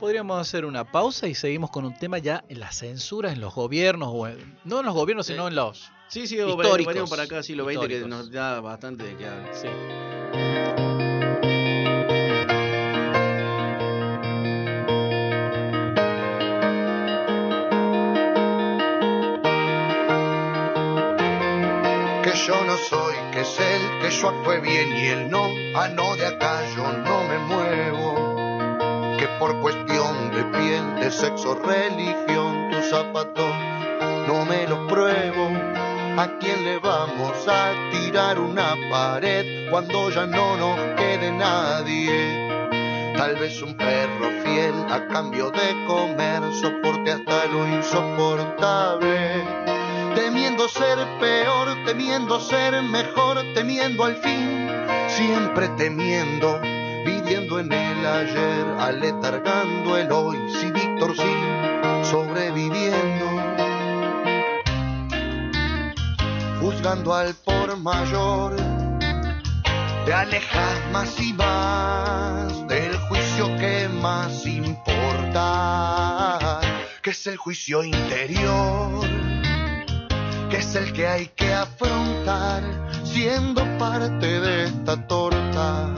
[0.00, 3.54] Podríamos hacer una pausa y seguimos con un tema ya en las censuras en los
[3.54, 5.34] gobiernos, o en- no en los gobiernos, Sí.
[5.34, 5.88] sino en los...
[6.08, 7.08] Sí, sí, Históricos.
[7.08, 9.54] para acá, siglo XX, que nos da bastante de qué hablar.
[9.54, 10.87] Sí.
[23.40, 27.22] Es él, que yo actúe bien y él no, ah no, de acá yo no
[27.24, 28.36] me muevo,
[29.16, 33.54] que por cuestión de piel, de sexo, religión, tus zapatos
[34.26, 35.50] no me los pruebo,
[36.18, 42.48] a quién le vamos a tirar una pared cuando ya no nos quede nadie.
[43.16, 49.77] Tal vez un perro fiel a cambio de comer soporte hasta lo insoportable
[50.18, 54.68] temiendo ser peor, temiendo ser mejor, temiendo al fin,
[55.06, 56.58] siempre temiendo,
[57.04, 61.32] viviendo en el ayer, aletargando el hoy, si Víctor sí,
[62.02, 63.26] sobreviviendo,
[66.60, 68.56] juzgando al por mayor,
[70.04, 75.78] te alejas más y más del juicio que más importa,
[77.02, 79.37] que es el juicio interior
[80.50, 82.62] que es el que hay que afrontar
[83.04, 85.94] siendo parte de esta torta.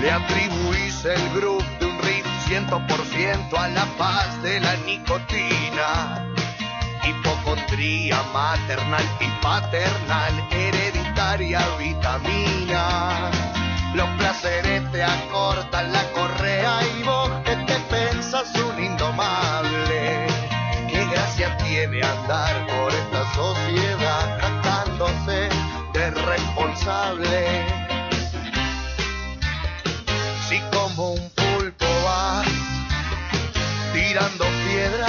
[0.00, 5.57] Le atribuís el grupo de un riff 100% a la paz de la nicotina
[8.32, 13.30] maternal y paternal, hereditaria vitamina.
[13.94, 20.26] Los placeres te acortan la correa y vos que te pensas un indomable.
[20.90, 25.48] Qué gracia tiene andar por esta sociedad jactándose
[25.94, 27.64] de responsable.
[30.48, 32.46] Si como un pulpo vas
[33.92, 35.07] tirando piedras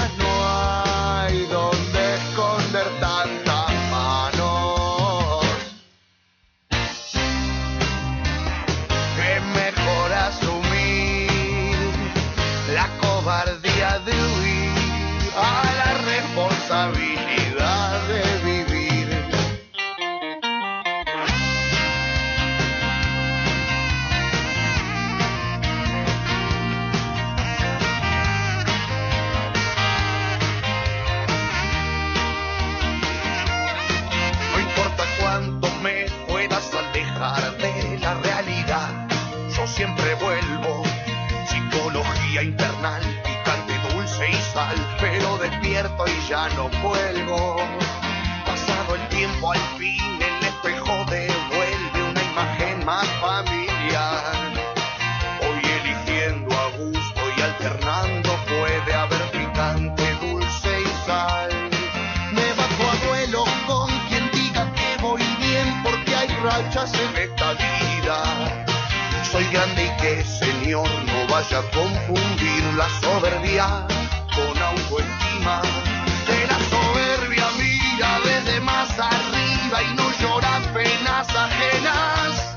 [42.60, 47.56] Internal, picante, dulce y sal, pero despierto y ya no cuelgo.
[48.46, 54.34] Pasado el tiempo, al fin el espejo devuelve una imagen más familiar.
[55.40, 61.50] Hoy eligiendo a gusto y alternando puede haber picante, dulce y sal.
[62.34, 67.54] Me bajo a duelo con quien diga que voy bien porque hay rachas en esta
[67.54, 68.24] vida.
[69.32, 72.39] Soy grande y que señor no vaya a confundir
[72.80, 73.86] la soberbia
[74.34, 75.62] con autoestima.
[76.26, 82.56] Que la soberbia mira desde más arriba y no llora penas ajenas.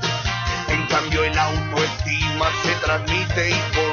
[0.69, 3.92] En cambio el autoestima se transmite y contagia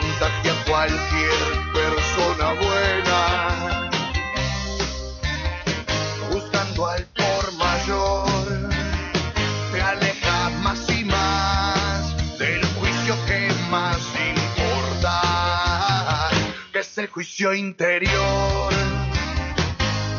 [17.40, 18.70] juicio interior,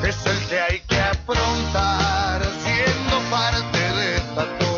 [0.03, 4.70] es el que hay que afrontar siendo parte de esta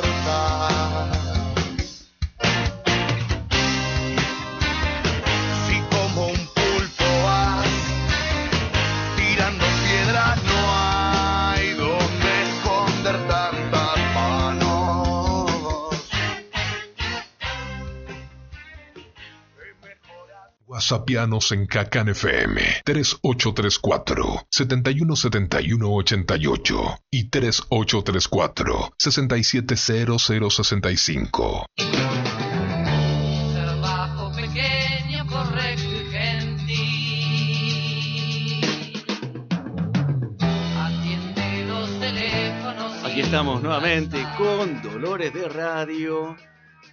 [20.84, 31.68] WhatsAppianos en Cacan FM 3834 717188 y 3834 670065.
[33.54, 36.76] Trabajo pequeño, correcto y gentil.
[40.78, 43.06] Atiende los teléfonos.
[43.06, 46.36] Aquí estamos nuevamente con Dolores de Radio,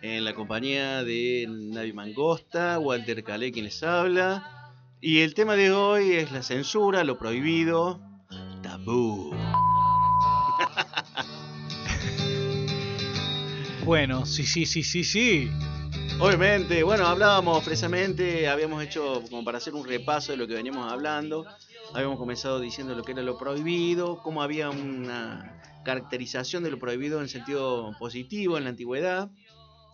[0.03, 4.72] en la compañía de Navi Mangosta, Walter Calé quien les habla.
[5.01, 8.01] Y el tema de hoy es la censura, lo prohibido,
[8.62, 9.34] tabú.
[13.82, 15.51] Bueno, sí, sí, sí, sí, sí.
[16.20, 20.92] Obviamente, bueno, hablábamos precisamente, habíamos hecho como para hacer un repaso de lo que veníamos
[20.92, 21.46] hablando.
[21.94, 27.20] Habíamos comenzado diciendo lo que era lo prohibido, cómo había una caracterización de lo prohibido
[27.20, 29.30] en sentido positivo en la antigüedad.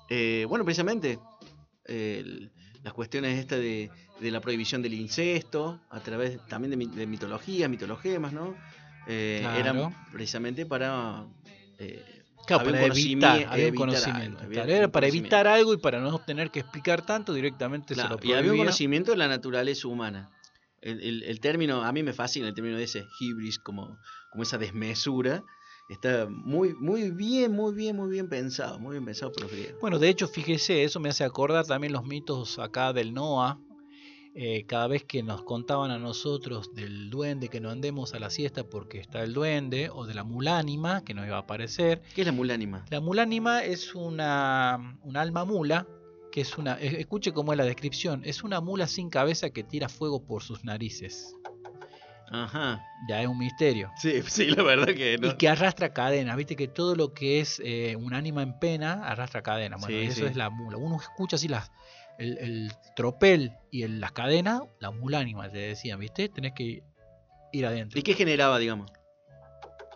[0.09, 1.18] Eh, bueno, precisamente
[1.84, 2.50] el-
[2.82, 3.90] las cuestiones estas de,
[4.20, 8.57] de la prohibición del incesto, a través también de, de mitologías, mitologemas, ¿no?
[9.09, 9.59] Eh, Claro.
[9.59, 11.24] Eran precisamente para...
[11.78, 12.04] eh,
[12.46, 14.20] Claro, para evitar, había un conocimiento.
[14.38, 15.36] algo, había Claro, era para conocimiento.
[15.36, 18.59] evitar algo y para no tener que explicar tanto, directamente se lo y había un
[18.59, 20.30] conocimiento de la naturaleza humana.
[20.80, 23.98] El, el- el término, a mí me fascina el término de ese hibris, como,
[24.30, 25.42] como esa desmesura.
[25.89, 29.80] Está muy, muy bien, muy bien, muy bien pensado, muy bien pensado por los griegos.
[29.80, 33.61] Bueno, de hecho, fíjese, eso me hace acordar también los mitos acá del Noah.
[34.34, 38.28] Eh, cada vez que nos contaban a nosotros del duende que no andemos a la
[38.28, 42.03] siesta porque está el duende, o de la mulánima que nos iba a aparecer.
[42.14, 42.84] ¿Qué es la mulánima?
[42.91, 45.87] La mulánima es una, un alma mula,
[46.32, 49.62] que es una, e- escuche cómo es la descripción, es una mula sin cabeza que
[49.62, 51.34] tira fuego por sus narices.
[52.30, 52.84] Ajá.
[53.06, 53.92] Ya es un misterio.
[53.96, 55.28] Sí, sí, la verdad que no.
[55.28, 59.04] Y que arrastra cadenas, viste que todo lo que es eh, un ánima en pena
[59.08, 59.80] arrastra cadenas.
[59.80, 60.26] Bueno, Sí, eso sí.
[60.26, 60.76] es la mula.
[60.78, 61.70] Uno escucha así las,
[62.18, 66.82] el, el tropel y el- las cadenas, la mulánima, te decían, viste, tenés que
[67.52, 67.98] ir adentro.
[67.98, 68.90] ¿Y qué generaba, digamos?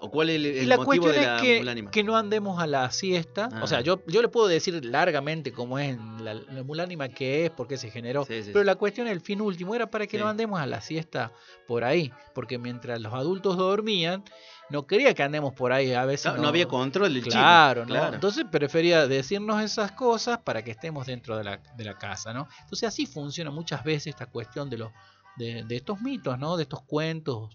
[0.02, 1.90] ¿O cuál es el, el la motivo cuestión de la es que, mulánima?
[1.90, 3.50] que no andemos a la siesta.
[3.52, 3.60] Ah.
[3.62, 7.50] O sea, yo, yo le puedo decir largamente cómo es la, la mulánima que es,
[7.50, 8.24] por qué se generó.
[8.24, 10.80] Sí, sí, pero la cuestión, el fin último, era para que no andemos a la
[10.80, 11.32] siesta
[11.66, 12.12] por ahí.
[12.34, 14.24] Porque mientras los adultos dormían,
[14.70, 15.92] no quería que andemos por ahí.
[15.92, 17.34] A veces No, no había control del chico.
[17.34, 17.88] Claro, ¿no?
[17.94, 18.14] Claro.
[18.14, 22.48] Entonces prefería decirnos esas cosas para que estemos dentro de la, de la casa, ¿no?
[22.62, 24.92] Entonces así funciona muchas veces esta cuestión de los
[25.36, 26.56] de, de estos mitos, ¿no?
[26.56, 27.50] De estos cuentos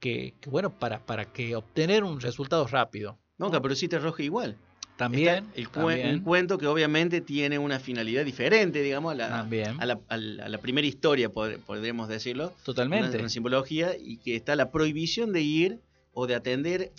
[0.00, 3.18] que, que, bueno, para, para que obtener un resultado rápido.
[3.38, 4.56] No, Caperucita Roja igual.
[4.96, 9.40] También, el también, un cuento que obviamente tiene una finalidad diferente, digamos, a la,
[9.78, 12.48] a la, a la- a la primera historia, pod- podríamos decirlo.
[12.48, 13.18] Una, totalmente.
[13.18, 15.80] una simbología y que está la prohibición de ir
[16.12, 16.92] o de atender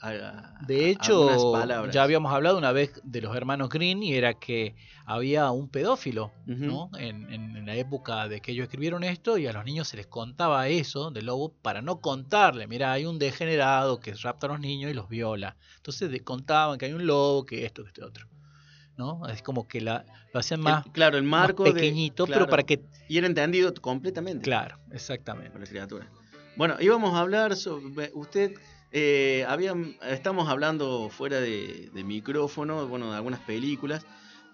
[0.00, 4.74] a, De hecho, ya habíamos hablado una vez de los hermanos Green y era que
[5.04, 6.32] había un pedófilo.
[6.46, 6.90] ¿no?
[6.98, 9.96] En, en- en la época de que ellos escribieron esto y a los niños se
[9.96, 14.50] les contaba eso del lobo para no contarle, mira, hay un degenerado que rapta a
[14.50, 15.56] los niños y los viola.
[15.76, 18.26] Entonces de- contaban que hay un lobo, que esto, que este otro.
[18.96, 19.26] ¿No?
[19.28, 22.40] Es como que la, lo hacían más, El- claro, el más marco de- pequeñito, claro,
[22.46, 22.80] pero para que...
[23.08, 25.50] Y era entendido completamente Claro, exactamente.
[25.50, 26.08] por la criatura.
[26.56, 28.10] Bueno, íbamos a hablar sobre...
[28.14, 28.54] Usted...
[28.90, 29.46] eh,
[30.02, 34.06] estamos hablando fuera de, de micrófono, bueno, de algunas películas,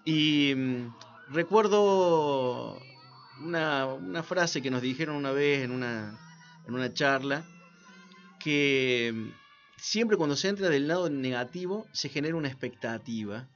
[0.03, 0.93] y mm,
[1.29, 2.79] recuerdo
[3.41, 6.19] una, una frase que nos dijeron una vez en una,
[6.67, 7.45] en una charla,
[8.39, 9.29] que mm,
[9.77, 13.47] siempre cuando se entra del lado negativo se genera una expectativa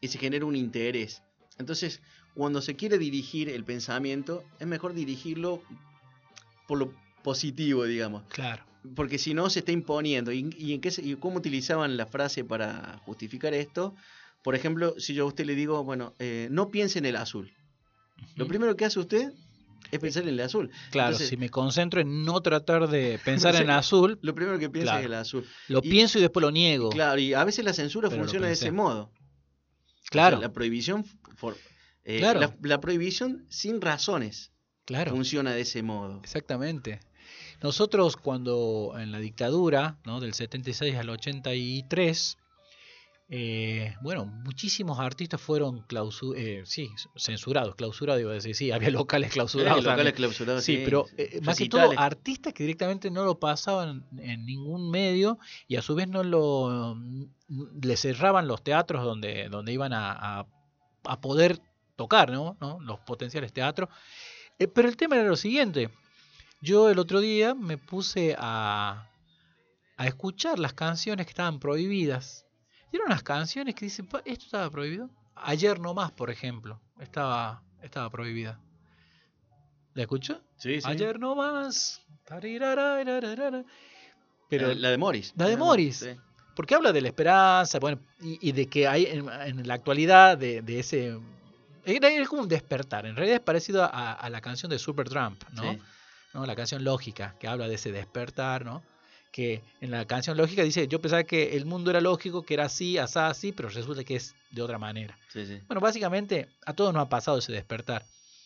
[0.00, 1.22] y se genera un interés.
[1.58, 2.00] Entonces,
[2.34, 5.62] cuando se quiere dirigir el pensamiento, es mejor dirigirlo
[6.66, 8.24] por lo positivo, digamos.
[8.28, 8.64] Claro.
[8.96, 10.32] Porque si no, se está imponiendo.
[10.32, 13.94] ¿Y, y en qué se- y cómo utilizaban la frase para justificar esto?
[14.42, 17.52] Por ejemplo, si yo a usted le digo, bueno, eh, no piense en el azul.
[18.34, 19.32] Lo primero que hace usted
[19.92, 20.70] es pensar en el azul.
[20.90, 24.68] Claro, Entonces- si me concentro en no tratar de pensar en azul, Lo primero que
[24.68, 25.00] piensa Claro.
[25.00, 25.46] es el azul.
[25.68, 26.90] lo Y- pienso y después lo niego.
[26.90, 29.04] Claro, y a veces la censura Pero funciona de ese modo.
[29.04, 29.12] O
[30.10, 31.04] Claro, sea, la prohibición,
[31.36, 31.56] for-
[32.04, 32.40] eh, Claro.
[32.40, 34.50] la, la prohibición sin razones
[34.84, 35.12] claro.
[35.12, 36.18] funciona de ese modo.
[36.22, 37.00] Exactamente.
[37.62, 40.20] Nosotros cuando en la dictadura, ¿no?
[40.20, 42.38] del 76 al 83,
[43.34, 45.86] eh, bueno, muchísimos artistas fueron
[46.36, 49.76] eh, sí, censurados, clausurados, iba a decir, sí, había locales clausurados.
[49.82, 50.14] locales también.
[50.16, 54.90] clausurados, Sí, pero eh, más que todo artistas que directamente no lo pasaban en ningún
[54.90, 57.24] medio y a su vez no lo mm,
[57.82, 60.46] le cerraban los teatros donde, donde iban a, a-
[61.04, 61.58] a poder
[61.96, 62.56] tocar, ¿no?
[62.60, 62.80] ¿no?
[62.80, 63.88] Los potenciales teatros.
[64.58, 65.88] Pero el tema era lo siguiente.
[66.62, 69.10] Yo el otro día me puse a,
[69.96, 72.46] a escuchar las canciones que estaban prohibidas.
[72.92, 75.10] Y eran unas canciones que dicen, "Pa, ¿esto estaba prohibido?
[75.34, 78.60] Ayer nomás, por ejemplo, estaba, estaba prohibida.
[79.94, 80.40] ¿La escuchó?
[80.56, 80.88] Sí, sí.
[80.88, 82.00] Ayer no más.
[84.48, 85.32] Pero la de Morris.
[85.36, 85.96] La de Morris.
[85.98, 86.10] Sí.
[86.54, 90.36] porque habla de la esperanza, bueno, y, y de que hay en, en la actualidad
[90.38, 91.18] de, de ese...
[91.84, 95.42] Era, es como un despertar, en realidad es parecido a, a la canción de Supertramp,
[95.54, 95.72] ¿no?
[95.72, 95.80] Sí.
[96.34, 96.46] ¿No?
[96.46, 98.82] La canción Lógica, que habla de ese despertar, ¿no?
[99.30, 102.66] Que en la canción Lógica dice, yo pensaba que el mundo era lógico, que era
[102.66, 105.16] así, asá, así, pero resulta que es de otra manera.
[105.28, 105.60] Sí, sí.
[105.66, 108.04] Bueno, básicamente a todos nos ha pasado ese despertar.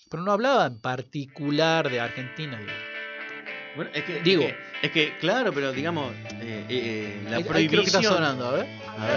[0.09, 2.57] Pero no hablaba en particular de Argentina.
[2.59, 2.71] digo.
[3.75, 4.43] Bueno, es que, Digo.
[4.45, 6.11] es que, es que, claro, pero digamos,
[6.41, 8.15] eh, eh, la Ahí- ahí creo que está prohibición.
[8.15, 8.67] sonando, a ver.
[8.97, 9.17] A ver.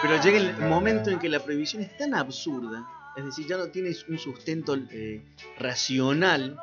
[0.00, 2.86] Pero llega el momento en que la prohibición es tan absurda,
[3.16, 5.20] es decir, ya no tienes un sustento eh,
[5.58, 6.56] racional,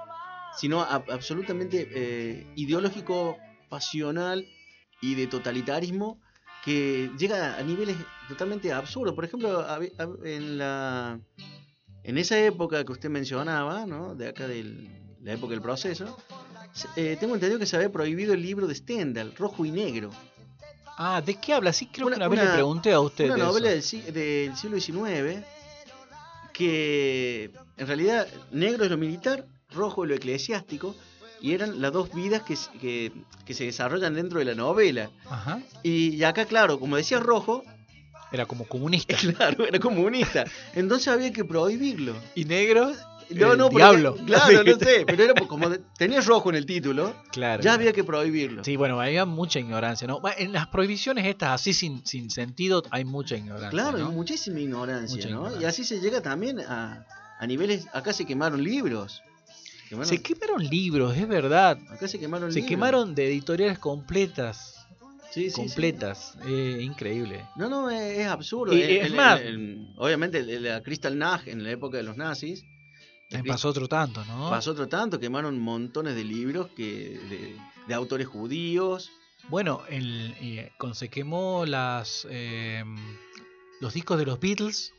[0.57, 3.37] sino a- absolutamente eh, ideológico,
[3.69, 4.45] pasional
[5.01, 6.17] y de totalitarismo
[6.63, 7.97] que llega a niveles
[8.29, 9.13] totalmente absurdos.
[9.15, 11.19] Por ejemplo, hab- en la
[12.03, 14.13] en esa época que usted mencionaba, ¿no?
[14.15, 14.63] de acá de
[15.23, 16.15] la época del proceso,
[16.95, 20.11] eh, tengo entendido que se había prohibido el libro de Stendhal, rojo y negro.
[20.97, 21.73] Ah, ¿de qué habla?
[21.73, 23.25] Sí, creo Una- que una vez le pregunté a usted.
[23.25, 25.43] Una novela del, si- del siglo XIX
[26.53, 30.95] que en realidad negro es lo militar, rojo es lo eclesiástico
[31.41, 33.11] y eran las dos vidas que, que,
[33.45, 35.09] que se desarrollan dentro de la novela.
[35.29, 35.59] Ajá.
[35.83, 37.63] Y acá, claro, como decía rojo,
[38.31, 39.17] Era como comunista.
[39.37, 40.45] claro, era comunista.
[40.73, 42.15] Entonces había que prohibirlo.
[42.35, 42.93] Y negro,
[43.31, 44.15] No, no, porque- diablo.
[44.25, 47.61] Claro, no sé, pero era como tenía rojo en el título, Claro.
[47.63, 48.63] ya había que prohibirlo.
[48.63, 50.21] Sí, bueno, había mucha ignorancia, ¿no?
[50.37, 53.69] En las prohibiciones estas así sin, sin sentido hay mucha ignorancia.
[53.69, 55.61] Claro, muchísima ignorancia, Mucha ¿no?
[55.61, 57.05] Y así se llega también a,
[57.39, 57.87] a niveles.
[57.93, 59.21] Acá se quemaron libros.
[59.89, 61.77] Quemaron- Se quemaron libros, es verdad.
[61.89, 62.69] acá se quemaron Se libros.
[62.69, 64.71] quemaron de editoriales completas.
[65.31, 65.55] Sí, sí, sí.
[65.57, 66.37] completas.
[66.47, 67.45] Eh, increíble.
[67.57, 68.73] No, no, es, absurdo.
[68.73, 72.15] Y- El- es el- más- el- obviamente, la Crystal Nag en la época de los
[72.15, 72.63] nazis.
[73.29, 74.49] Crist- pasó otro tanto, ¿no?
[74.49, 76.83] pasó otro tanto, quemaron montones de libros que
[77.29, 77.57] de,
[77.87, 79.11] de autores judíos.
[79.49, 82.83] Bueno, el, eh, cuando se quemó las, eh,
[83.81, 84.93] los discos de los Beatles,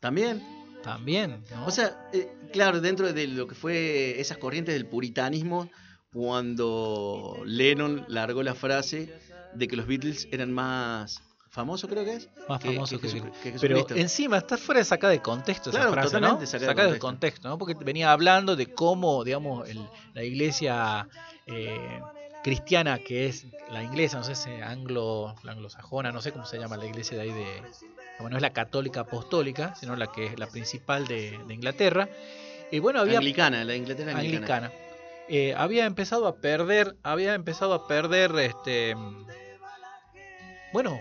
[0.00, 0.42] También.
[0.82, 1.44] también.
[1.50, 1.66] ¿no?
[1.66, 5.70] O sea, eh, claro, dentro de lo que fue esas corrientes del puritanismo,
[6.12, 9.12] cuando Lennon largó la frase
[9.54, 11.22] de que los Beatles eran más
[11.54, 12.28] famosos, creo que es.
[12.48, 13.42] más que- famoso que, que Jesu- Beatles.
[13.42, 13.94] que Pero Jesucristo.
[14.02, 16.46] encima está fuera de sacada de contexto esa Claro, frase, totalmente ¿no?
[16.46, 17.06] sacada de Sacada de contexto.
[17.06, 17.58] contexto, ¿no?
[17.58, 21.08] Porque venía hablando de cómo, digamos, el- la iglesia
[21.46, 22.00] eh,
[22.42, 26.58] cristiana, que es la inglesa, no sé si anglo, la anglosajona, no sé cómo se
[26.58, 27.62] llama la iglesia de ahí de...
[28.18, 32.08] Bueno, no es la católica apostólica, sino la que es la principal de, de Inglaterra.
[32.70, 34.66] Y bueno, había Anglicana, la Inglaterra anglicana.
[34.68, 34.72] anglicana.
[35.28, 38.94] Eh, había empezado a perder, había empezado a perder, este,
[40.72, 40.98] bueno,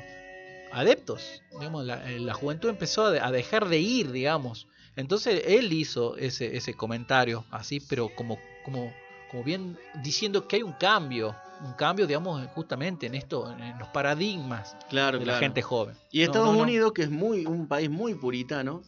[0.74, 1.42] adeptos.
[1.60, 4.68] Digamos, la, eh, la juventud empezó a, de- a dejar de ir, digamos.
[4.96, 8.94] Entonces él hizo ese, ese comentario así, pero como, como,
[9.30, 13.88] como bien diciendo que hay un cambio, un cambio, digamos, justamente en esto, en los
[13.90, 15.38] paradigmas Claro, de claro.
[15.38, 15.96] la gente joven.
[16.12, 16.62] Y Estados no, no.
[16.64, 18.84] Unidos, que es muy un país muy puritano,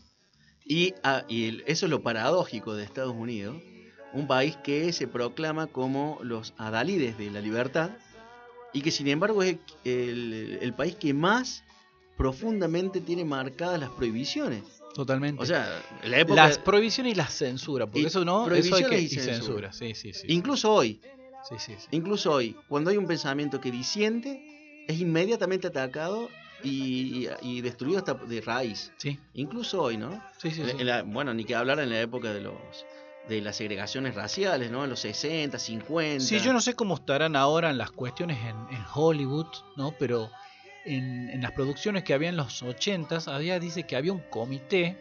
[0.64, 3.62] y, ah, y eso es lo paradójico de Estados Unidos,
[4.14, 7.92] un país que se proclama como los adalides de la libertad,
[8.74, 11.64] y que sin embargo es el, el país que más
[12.18, 14.64] profundamente tiene marcadas las prohibiciones.
[14.94, 15.42] Totalmente.
[15.42, 15.68] O sea,
[16.04, 19.06] la época, las prohibiciones y la censura, porque Y eso no, eso hay que, y
[19.06, 19.74] y censura.
[19.74, 20.26] Sí, sí, sí.
[20.30, 21.02] incluso hoy,
[21.50, 21.88] Sí, sí, sí.
[21.92, 24.42] incluso hoy, cuando hay un pensamiento que disiente,
[24.88, 26.30] es inmediatamente atacado
[26.64, 28.92] y, y destruido hasta de raíz.
[28.98, 30.24] Sí, Incluso hoy, ¿no?
[30.38, 30.62] sí, sí.
[30.62, 30.76] En- sí.
[30.80, 32.56] en la- bueno, ni que hablar en la época de los
[33.28, 34.84] de las segregaciones raciales, ¿no?
[34.84, 36.24] En los 60, 50.
[36.24, 39.96] Sí, yo no sé cómo estarán ahora en las cuestiones en, en Hollywood, ¿no?
[39.98, 40.30] Pero
[40.86, 44.98] en, en las producciones que había en los 80s, había, dice que había un comité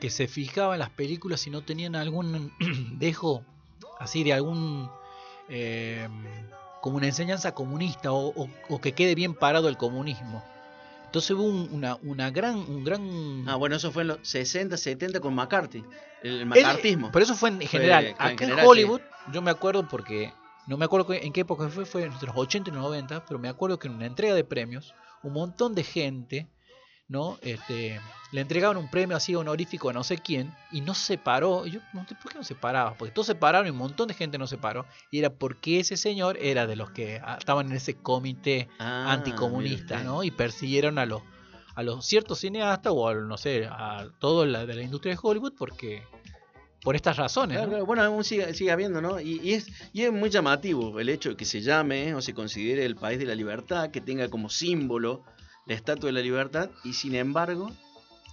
[0.00, 2.52] que se fijaba en las películas si no tenían algún
[2.98, 3.44] dejo
[3.98, 4.90] así de algún
[5.48, 6.08] eh,
[6.80, 10.44] como una enseñanza comunista o, o- o que quede bien parado el comunismo.
[11.06, 14.76] Entonces hubo un- una, una gran, un gran Ah, bueno, eso fue en los 60,
[14.76, 15.84] 70 con McCarthy,
[16.22, 17.10] el macartismo.
[17.12, 18.06] Pero eso fue en general.
[18.06, 19.00] en Acá general, en Hollywood,
[19.32, 20.32] yo me acuerdo porque.
[20.66, 23.38] No me acuerdo en qué época fue, fue entre los 80 y los 90, pero
[23.38, 26.48] me acuerdo que en una entrega de premios, un montón de gente,
[27.08, 27.38] ¿no?
[27.42, 28.00] Este,
[28.30, 31.66] le entregaban un premio así honorífico a no sé quién, y no se paró.
[31.66, 32.94] Y yo ¿por qué no se paraba?
[32.94, 34.86] Porque todos se pararon y un montón de gente no se paró.
[35.10, 39.12] Y era porque ese señor era de los que ah, estaban en ese comité Ah,
[39.12, 40.02] anticomunista.
[40.02, 40.22] ¿no?
[40.22, 41.22] Y persiguieron a los
[41.74, 45.20] a los ciertos cineastas o a, no sé, a todo la de la industria de
[45.22, 46.02] Hollywood porque
[46.82, 47.56] por estas razones.
[47.56, 47.70] Claro, ¿no?
[47.70, 47.86] claro.
[47.86, 49.20] Bueno, aún sigue, sigue habiendo, ¿no?
[49.20, 52.34] Y, y es, y es muy llamativo el hecho de que se llame o se
[52.34, 55.24] considere el país de la libertad, que tenga como símbolo
[55.66, 57.70] la estatua de la libertad, y sin embargo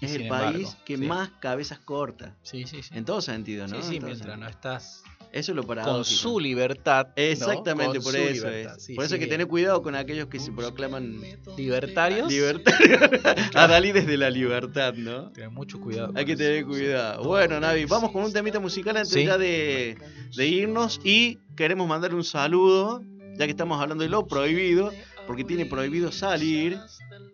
[0.01, 1.05] es el embargo, país que sí.
[1.05, 2.35] más cabezas corta.
[2.41, 2.89] Sí, sí, sí.
[2.93, 3.81] En todo sentido, ¿no?
[3.81, 6.03] sí, sí, mientras no estás Eso es lo con paradójico.
[6.21, 7.07] su libertad.
[7.15, 8.77] Exactamente, Con por eso libertad.
[8.77, 8.83] es.
[8.83, 11.21] Sí, por eso hay que tener cuidado con aquellos que se proclaman
[11.57, 12.29] libertarios.
[12.31, 12.99] libertarios.
[13.55, 15.31] Adalides de la libertad, ¿no?
[15.31, 16.07] Tener mucho cuidado.
[16.15, 17.23] Hay con que tener cuidado.
[17.23, 19.25] Bueno, Navi, vamos con un temita musical antes Sí.
[19.25, 19.97] ya de,
[20.35, 23.03] de irnos y queremos mandar un saludo,
[23.37, 24.91] ya que estamos hablando de lo prohibido,
[25.27, 26.77] porque tiene prohibido salir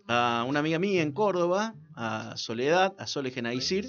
[0.07, 3.87] a una amiga mía en Córdoba, a Soledad, a Sole Genaisir,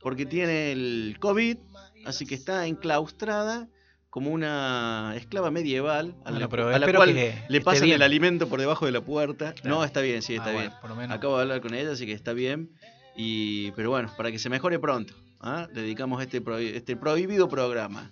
[0.00, 1.56] porque tiene el COVID,
[2.04, 3.68] así que está enclaustrada
[4.10, 7.84] como una esclava medieval a la, Bueno, pero a la espero cual que le pasan
[7.84, 7.96] bien.
[7.96, 9.52] el alimento por debajo de la puerta.
[9.54, 9.76] Claro.
[9.78, 10.64] No, está bien, sí, está Ah, bien.
[10.64, 11.16] bueno, por lo menos.
[11.16, 12.70] Acabo de hablar con ella, así que está bien.
[13.16, 15.68] Y, pero bueno, para que se mejore pronto, ¿ah?
[15.74, 16.42] le dedicamos este,
[16.76, 18.10] este prohibido programa.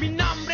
[0.00, 0.47] Mi nombre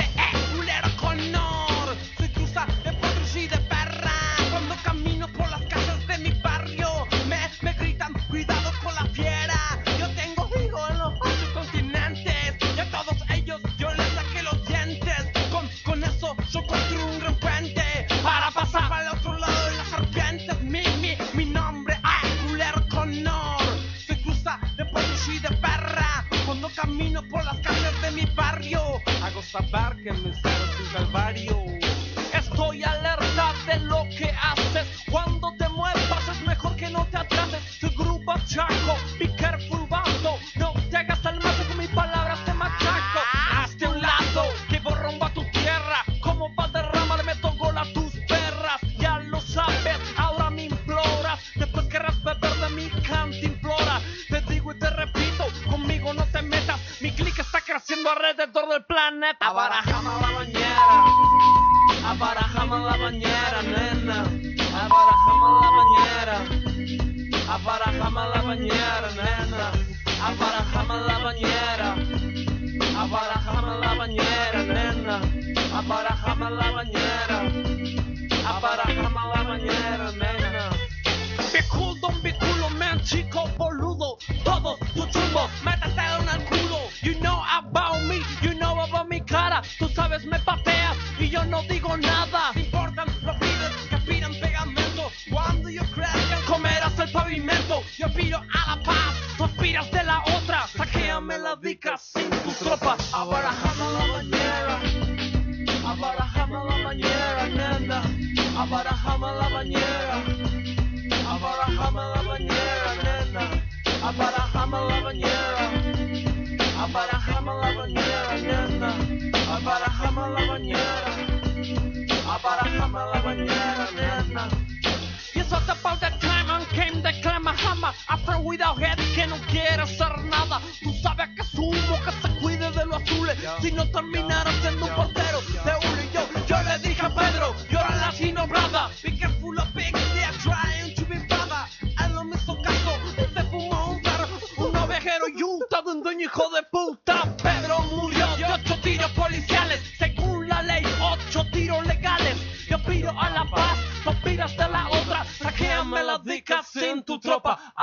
[125.67, 130.13] What about that time and came the Clamahama After without head que no quiere hacer
[130.25, 130.61] nada.
[130.83, 133.39] Tú sabes que sumo que se cuide de los azules.
[133.63, 137.55] Si no terminara siendo un portero de uno y yo Yo le dije a Pedro,
[137.71, 141.65] yo era la sin nombrada Be careful of pigs, they are trying to be brother
[141.81, 146.03] Él no me hizo caso, se fumó un perro Un ovejero y un todo un
[146.03, 146.63] dueño hijo de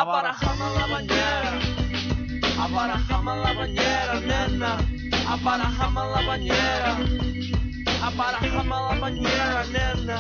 [0.02, 1.52] Abarajame la bañera.
[2.60, 4.72] Abarajame la bañera, nena.
[5.28, 6.92] Abarajame la bañera.
[8.02, 10.18] Abarajame la bañera, nena.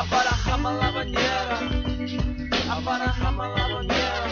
[0.00, 1.58] Abarajame la bañera.
[2.70, 4.28] Abarajame la bañera,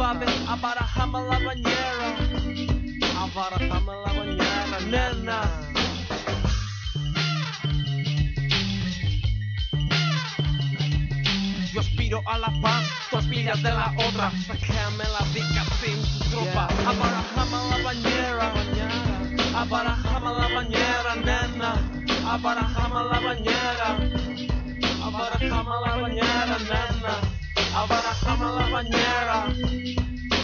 [0.00, 2.08] a ver, abarajame la bañera.
[3.22, 5.38] Abarajame la bañera, nena.
[11.72, 12.87] Yo aspiro a la paz,
[13.44, 14.32] de la otra.
[14.46, 16.66] Sácame la dica sin tu tropa.
[16.86, 18.52] Abarajame la bañera.
[19.54, 21.70] Abarajame la bañera, nena.
[22.26, 23.88] Abarajame la bañera.
[25.04, 27.14] Abarajame la bañera, nena.
[27.76, 29.46] Abarajame la bañera.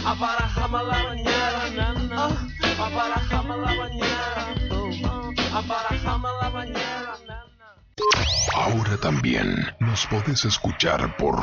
[0.05, 2.21] Abarajame la bañera, nena.
[2.79, 4.43] Abarajame la bañera.
[5.53, 8.24] Abarajame la bañera, nena.
[8.57, 11.35] Ahora también nos podés escuchar por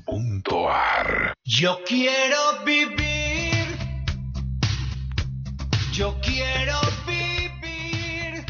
[0.00, 1.34] www.caganfm.com.ar.
[1.44, 3.76] Yo quiero vivir.
[5.92, 8.44] Yo quiero vivir.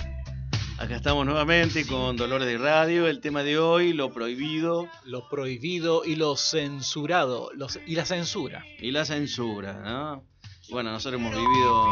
[0.78, 3.09] Acá estamos nuevamente con Dolores de Radio.
[3.09, 7.51] El tema de hoy, lo prohibido Lo prohibido y lo censurado.
[7.55, 8.64] los- y la censura.
[8.78, 10.22] y la censura, ¿no?
[10.70, 11.84] Bueno, nosotros hemos vivido.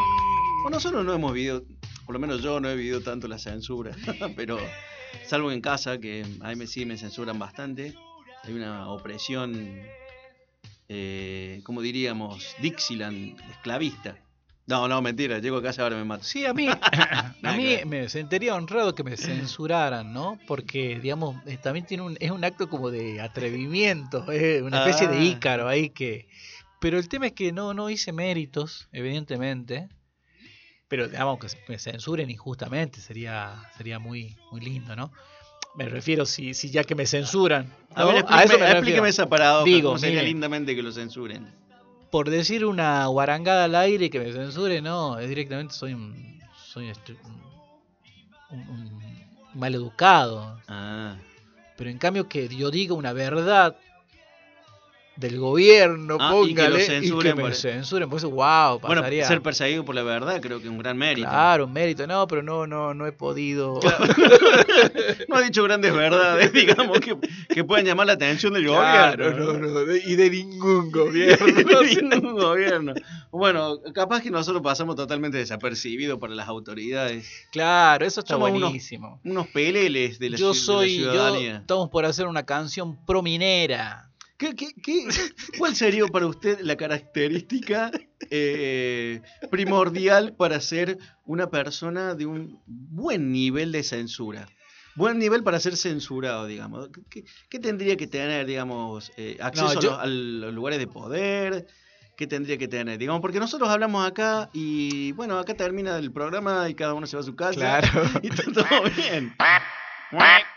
[0.63, 1.63] Bueno, nosotros no hemos vivido,
[2.09, 3.91] por lo menos yo no he vivido tanto la censura,
[4.35, 4.57] pero
[5.27, 7.93] salvo en casa, que a mí me, sí me censuran bastante.
[8.43, 9.79] Hay una opresión,
[10.87, 12.55] eh, ¿cómo diríamos?
[12.63, 14.17] Dixieland, esclavista.
[14.65, 16.23] No, no, mentira, llego a casa ahora me mato.
[16.23, 16.65] Sí, a mí,
[17.43, 20.39] a mí me sentiría honrado que me censuraran, ¿no?
[20.47, 25.07] Porque, digamos, eh, también tiene un, es un acto como de atrevimiento, es una especie
[25.09, 25.23] de Ah.
[25.25, 26.27] ícaro ahí que...
[26.79, 29.89] Pero el tema es que no, no hice méritos, evidentemente.
[30.89, 35.11] Pero, digamos, que me censuren injustamente sería, sería muy, muy lindo, ¿no?
[35.75, 37.71] Me refiero si, si ya que me censuran.
[37.95, 38.07] A ¿no?
[38.07, 39.65] ver, A explíqueme, eso me explíqueme esa paradoja.
[39.65, 41.47] Digo, ¿Cómo sería lindamente que lo censuren?
[42.11, 46.39] por decir una guarangada al aire y que me censure, no, es directamente soy un
[46.73, 46.91] soy
[48.49, 48.99] un, un- un
[49.53, 50.59] maleducado.
[50.67, 51.17] Ah.
[51.77, 53.75] Pero en cambio que yo diga una verdad
[55.19, 58.79] del gobierno, Ah, y que lo póngale, y censuren que me por- censuren, pues wow,
[58.79, 59.25] Bueno, pasaría.
[59.27, 61.27] ser perseguido por la verdad creo que es un gran mérito.
[61.27, 63.79] Claro, un mérito, no, pero no, no, no he podido.
[65.27, 67.17] No ha dicho grandes verdades, digamos, que,
[67.49, 69.53] que puedan llamar la atención del Claro, gobierno.
[69.53, 71.45] no, no, de- y de ningún Y gobierno.
[71.81, 72.93] de ningún gobierno.
[73.31, 77.47] Bueno, capaz que nosotros pasamos totalmente desapercibidos para las autoridades.
[77.51, 79.19] Claro, eso está Somos unos- buenísimo.
[79.23, 81.57] Unos peleles de la, Yo ci- de la soy, yo ciudadanía.
[81.57, 84.08] estamos por hacer una canción pro minera.
[84.39, 85.05] ¿Qué, qué, qué-
[85.57, 87.91] cuál sería para usted la característica
[88.31, 89.21] eh,
[89.51, 94.47] primordial para ser una persona de un buen nivel de censura?
[94.95, 96.89] Buen nivel para ser censurado, digamos.
[96.89, 100.79] ¿Qué- ¿Qué, qué tendría que tener, digamos, eh, acceso No, a los- a los lugares
[100.79, 101.67] de poder?
[102.15, 102.97] ¿Qué tendría que tener?
[102.97, 107.15] Digamos, porque nosotros hablamos acá y, bueno, acá termina el programa y cada uno se
[107.15, 107.55] va a su casa.
[107.59, 107.87] Claro.
[108.23, 109.33] Y está todo bien.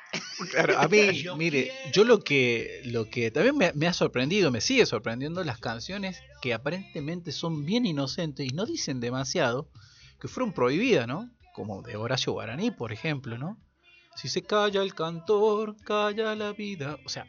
[0.50, 4.60] Claro, a mí, mire, yo lo que, lo que también me, me ha sorprendido, me
[4.60, 9.70] sigue sorprendiendo las canciones que aparentemente son bien inocentes y no dicen demasiado,
[10.20, 11.30] que fueron prohibidas, ¿no?
[11.54, 13.58] Como de Horacio Guaraní, por ejemplo, ¿no?
[14.14, 16.98] Si se calla el cantor, calla la vida.
[17.04, 17.26] O sea,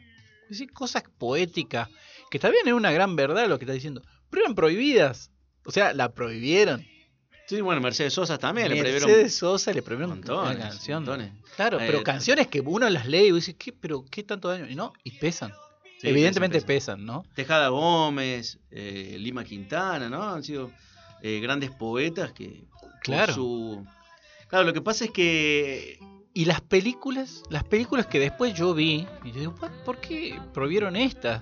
[0.48, 1.88] decir cosas poéticas,
[2.30, 5.30] que bien, es una gran verdad lo que está diciendo, pero eran prohibidas.
[5.66, 6.84] O sea, la prohibieron.
[7.46, 9.08] Sí, bueno, Mercedes Sosa también le prohibieron.
[9.08, 11.04] Mercedes Sosa le prohibieron montones, canción.
[11.04, 11.32] montones.
[11.56, 14.66] Claro, Eh, pero canciones que uno las lee y dice, ¿qué, pero qué tanto daño?
[14.68, 15.52] Y no, y pesan.
[16.00, 17.04] Sí, Evidentemente pesan.
[17.04, 17.24] ¿no?
[17.34, 20.22] Tejada Gómez, eh, Lima Quintana, ¿no?
[20.22, 20.70] Han sido
[21.22, 22.64] eh, grandes poetas que
[23.02, 23.32] Claro.
[23.34, 23.86] su
[24.48, 25.98] Claro, lo que pasa es que
[26.36, 29.70] Y las películas, las películas que después yo vi, y yo digo, "What?
[29.84, 31.40] ¿por qué prohibieron estas?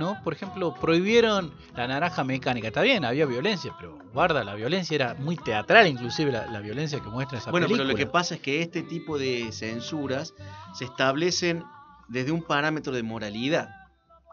[0.00, 0.18] ¿No?
[0.24, 2.68] Por ejemplo, prohibieron la naranja mecánica.
[2.68, 6.98] Está bien, había violencia, pero guarda, la violencia era muy teatral, inclusive la, la violencia
[7.00, 7.84] que muestra esa bueno, película.
[7.86, 10.32] pero lo que pasa es que este tipo de censuras
[10.74, 11.62] se establecen
[12.08, 13.68] desde un parámetro de moralidad.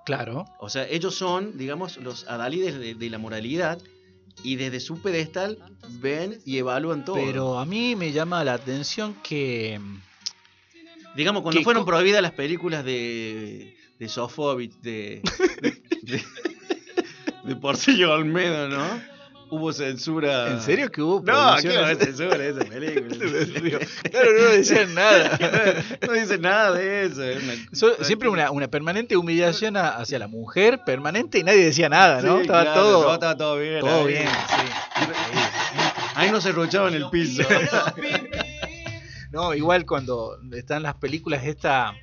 [0.05, 3.77] Claro, O sea, ellos son, digamos, los adalides de, de la moralidad
[4.43, 5.57] y desde su pedestal
[5.99, 7.15] ven y evalúan todo.
[7.17, 9.81] pero a mí me llama la atención que...
[11.15, 15.21] Digamos, cuando que fueron prohibidas las películas de, de Sofovich, de,
[15.61, 16.23] de, de,
[17.45, 19.17] de Porcillo Olmedo, ¿no?
[19.49, 20.51] Hubo censura.
[20.51, 23.15] ¿En serio que hubo No, ¿qué haber censura de esa película?
[24.11, 25.39] Claro, no decían nada.
[26.05, 27.21] no dice nada de eso.
[27.21, 31.87] una- So- siempre una, una permanente humillación a- hacia la mujer, permanente, y nadie decía
[31.87, 32.35] nada, ¿no?
[32.35, 33.79] Sí, estaba claro, todo, no, estaba todo bien.
[33.79, 34.07] todo ahí.
[34.07, 35.11] bien, sí.
[36.15, 37.43] Ahí no se rochaba en el piso.
[39.31, 41.93] No, igual cuando están las películas esta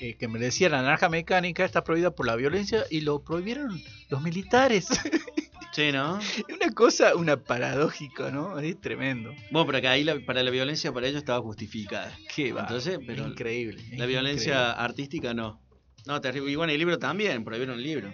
[0.00, 3.80] eh, que me decía la naranja mecánica está prohibida por la violencia y lo prohibieron
[4.10, 4.86] los militares.
[5.72, 6.18] sí, ¿no?
[6.20, 8.58] Es una cosa, una paradójico, ¿no?
[8.58, 9.32] Es tremendo.
[9.50, 12.12] Bueno, pero que ahí la- para la violencia para ellos estaba justificada.
[12.34, 12.62] Qué va.
[12.62, 13.82] Entonces, es pero increíble.
[13.92, 15.60] es La violencia artística no.
[16.06, 16.50] No, terrible.
[16.52, 18.12] Y bueno, el libro también, prohibieron el libro.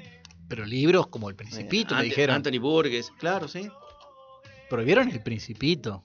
[0.49, 2.37] Pero libros como El Principito, Eh, dijeron.
[2.37, 3.69] Anthony Burgess, claro, sí.
[4.71, 6.05] Prohibieron El Principito.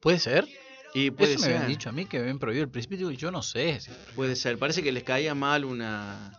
[0.00, 0.46] ¿Puede ser?
[0.94, 1.56] Y puede Eso me ser.
[1.56, 3.80] habían dicho a mí que habían prohibido El Principito y yo no sé.
[3.80, 4.58] si- Puede ser.
[4.58, 6.38] Parece que les caía mal una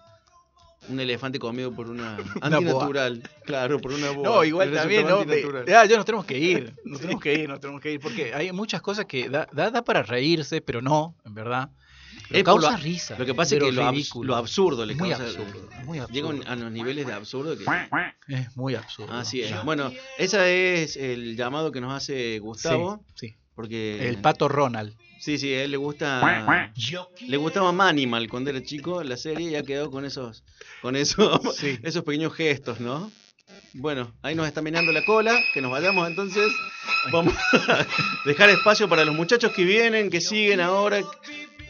[0.89, 3.23] un elefante comido por una antinatural.
[3.45, 4.27] Claro, por una boa.
[4.29, 5.23] No, igual Les también, ¿no?
[5.25, 5.65] Me- antinatural.
[5.65, 8.33] ya, ya nos tenemos que ir, nos tenemos que ir, nos tenemos que ir, porque
[8.33, 11.69] hay muchas cosas que da, da, da para reírse, pero no, en verdad.
[12.27, 13.17] Pero Es por causa lo- risa.
[13.17, 14.27] Lo que pasa es que lo, abs- ridículo.
[14.27, 15.23] lo absurdo le muy causa.
[15.25, 16.51] absurdo, muy Llega absurdo.
[16.51, 17.63] a los niveles de absurdo que.
[18.27, 19.13] Es muy absurdo.
[19.13, 19.63] Así es.
[19.63, 23.03] Bueno, ese es el llamado que nos hace Gustavo.
[23.15, 23.35] Sí, sí.
[23.55, 24.07] Porque.
[24.07, 24.95] El pato Ronald.
[25.19, 26.71] Sí, sí, a él le gusta.
[27.27, 30.43] Le gustaba Manimal cuando era chico la serie y ha quedado con esos.
[30.81, 31.79] Con esos, Sí.
[31.83, 33.11] esos pequeños gestos, ¿no?
[33.73, 36.51] Bueno, ahí nos está mirando la cola, que nos vayamos entonces.
[37.11, 37.85] Vamos a
[38.25, 41.01] dejar espacio para los muchachos que vienen, que siguen ahora.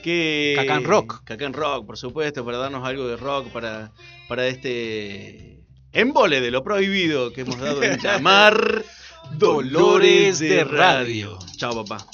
[0.01, 0.53] Que...
[0.57, 1.23] Cacán Rock.
[1.23, 3.91] Cacán Rock, por supuesto, para darnos algo de rock para,
[4.27, 5.59] para este
[5.93, 8.84] embole de lo prohibido que hemos dado en llamar
[9.32, 11.38] Dolores de Radio.
[11.57, 12.05] Chao, papá.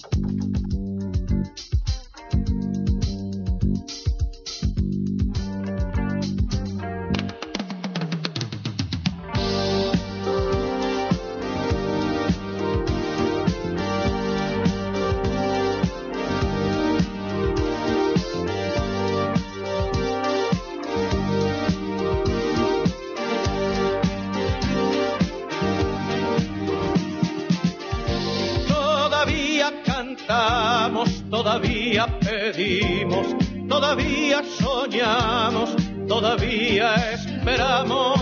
[31.89, 33.27] Todavía pedimos,
[33.67, 35.75] todavía soñamos,
[36.07, 38.19] todavía esperamos.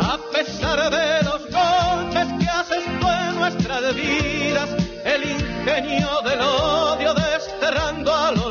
[0.00, 4.70] A pesar de los golpes que haces tú en nuestras vidas,
[5.04, 8.43] el ingenio del odio desterrando al olvido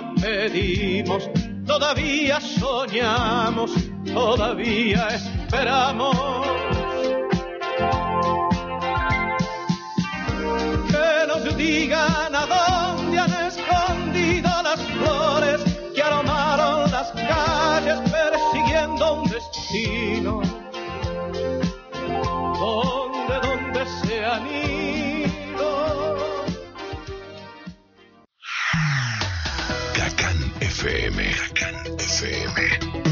[0.00, 1.28] pedimos,
[1.66, 3.72] todavía soñamos,
[4.06, 6.61] todavía esperamos.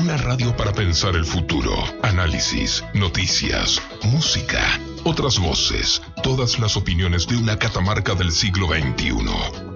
[0.01, 1.73] Una radio para pensar el futuro.
[2.03, 9.15] Análisis, noticias, música, otras voces, todas las opiniones de una catamarca del siglo XXI.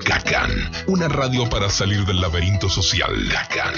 [0.04, 0.50] Cacán.
[0.86, 3.12] Una radio para salir del laberinto social.
[3.32, 3.74] Cacán.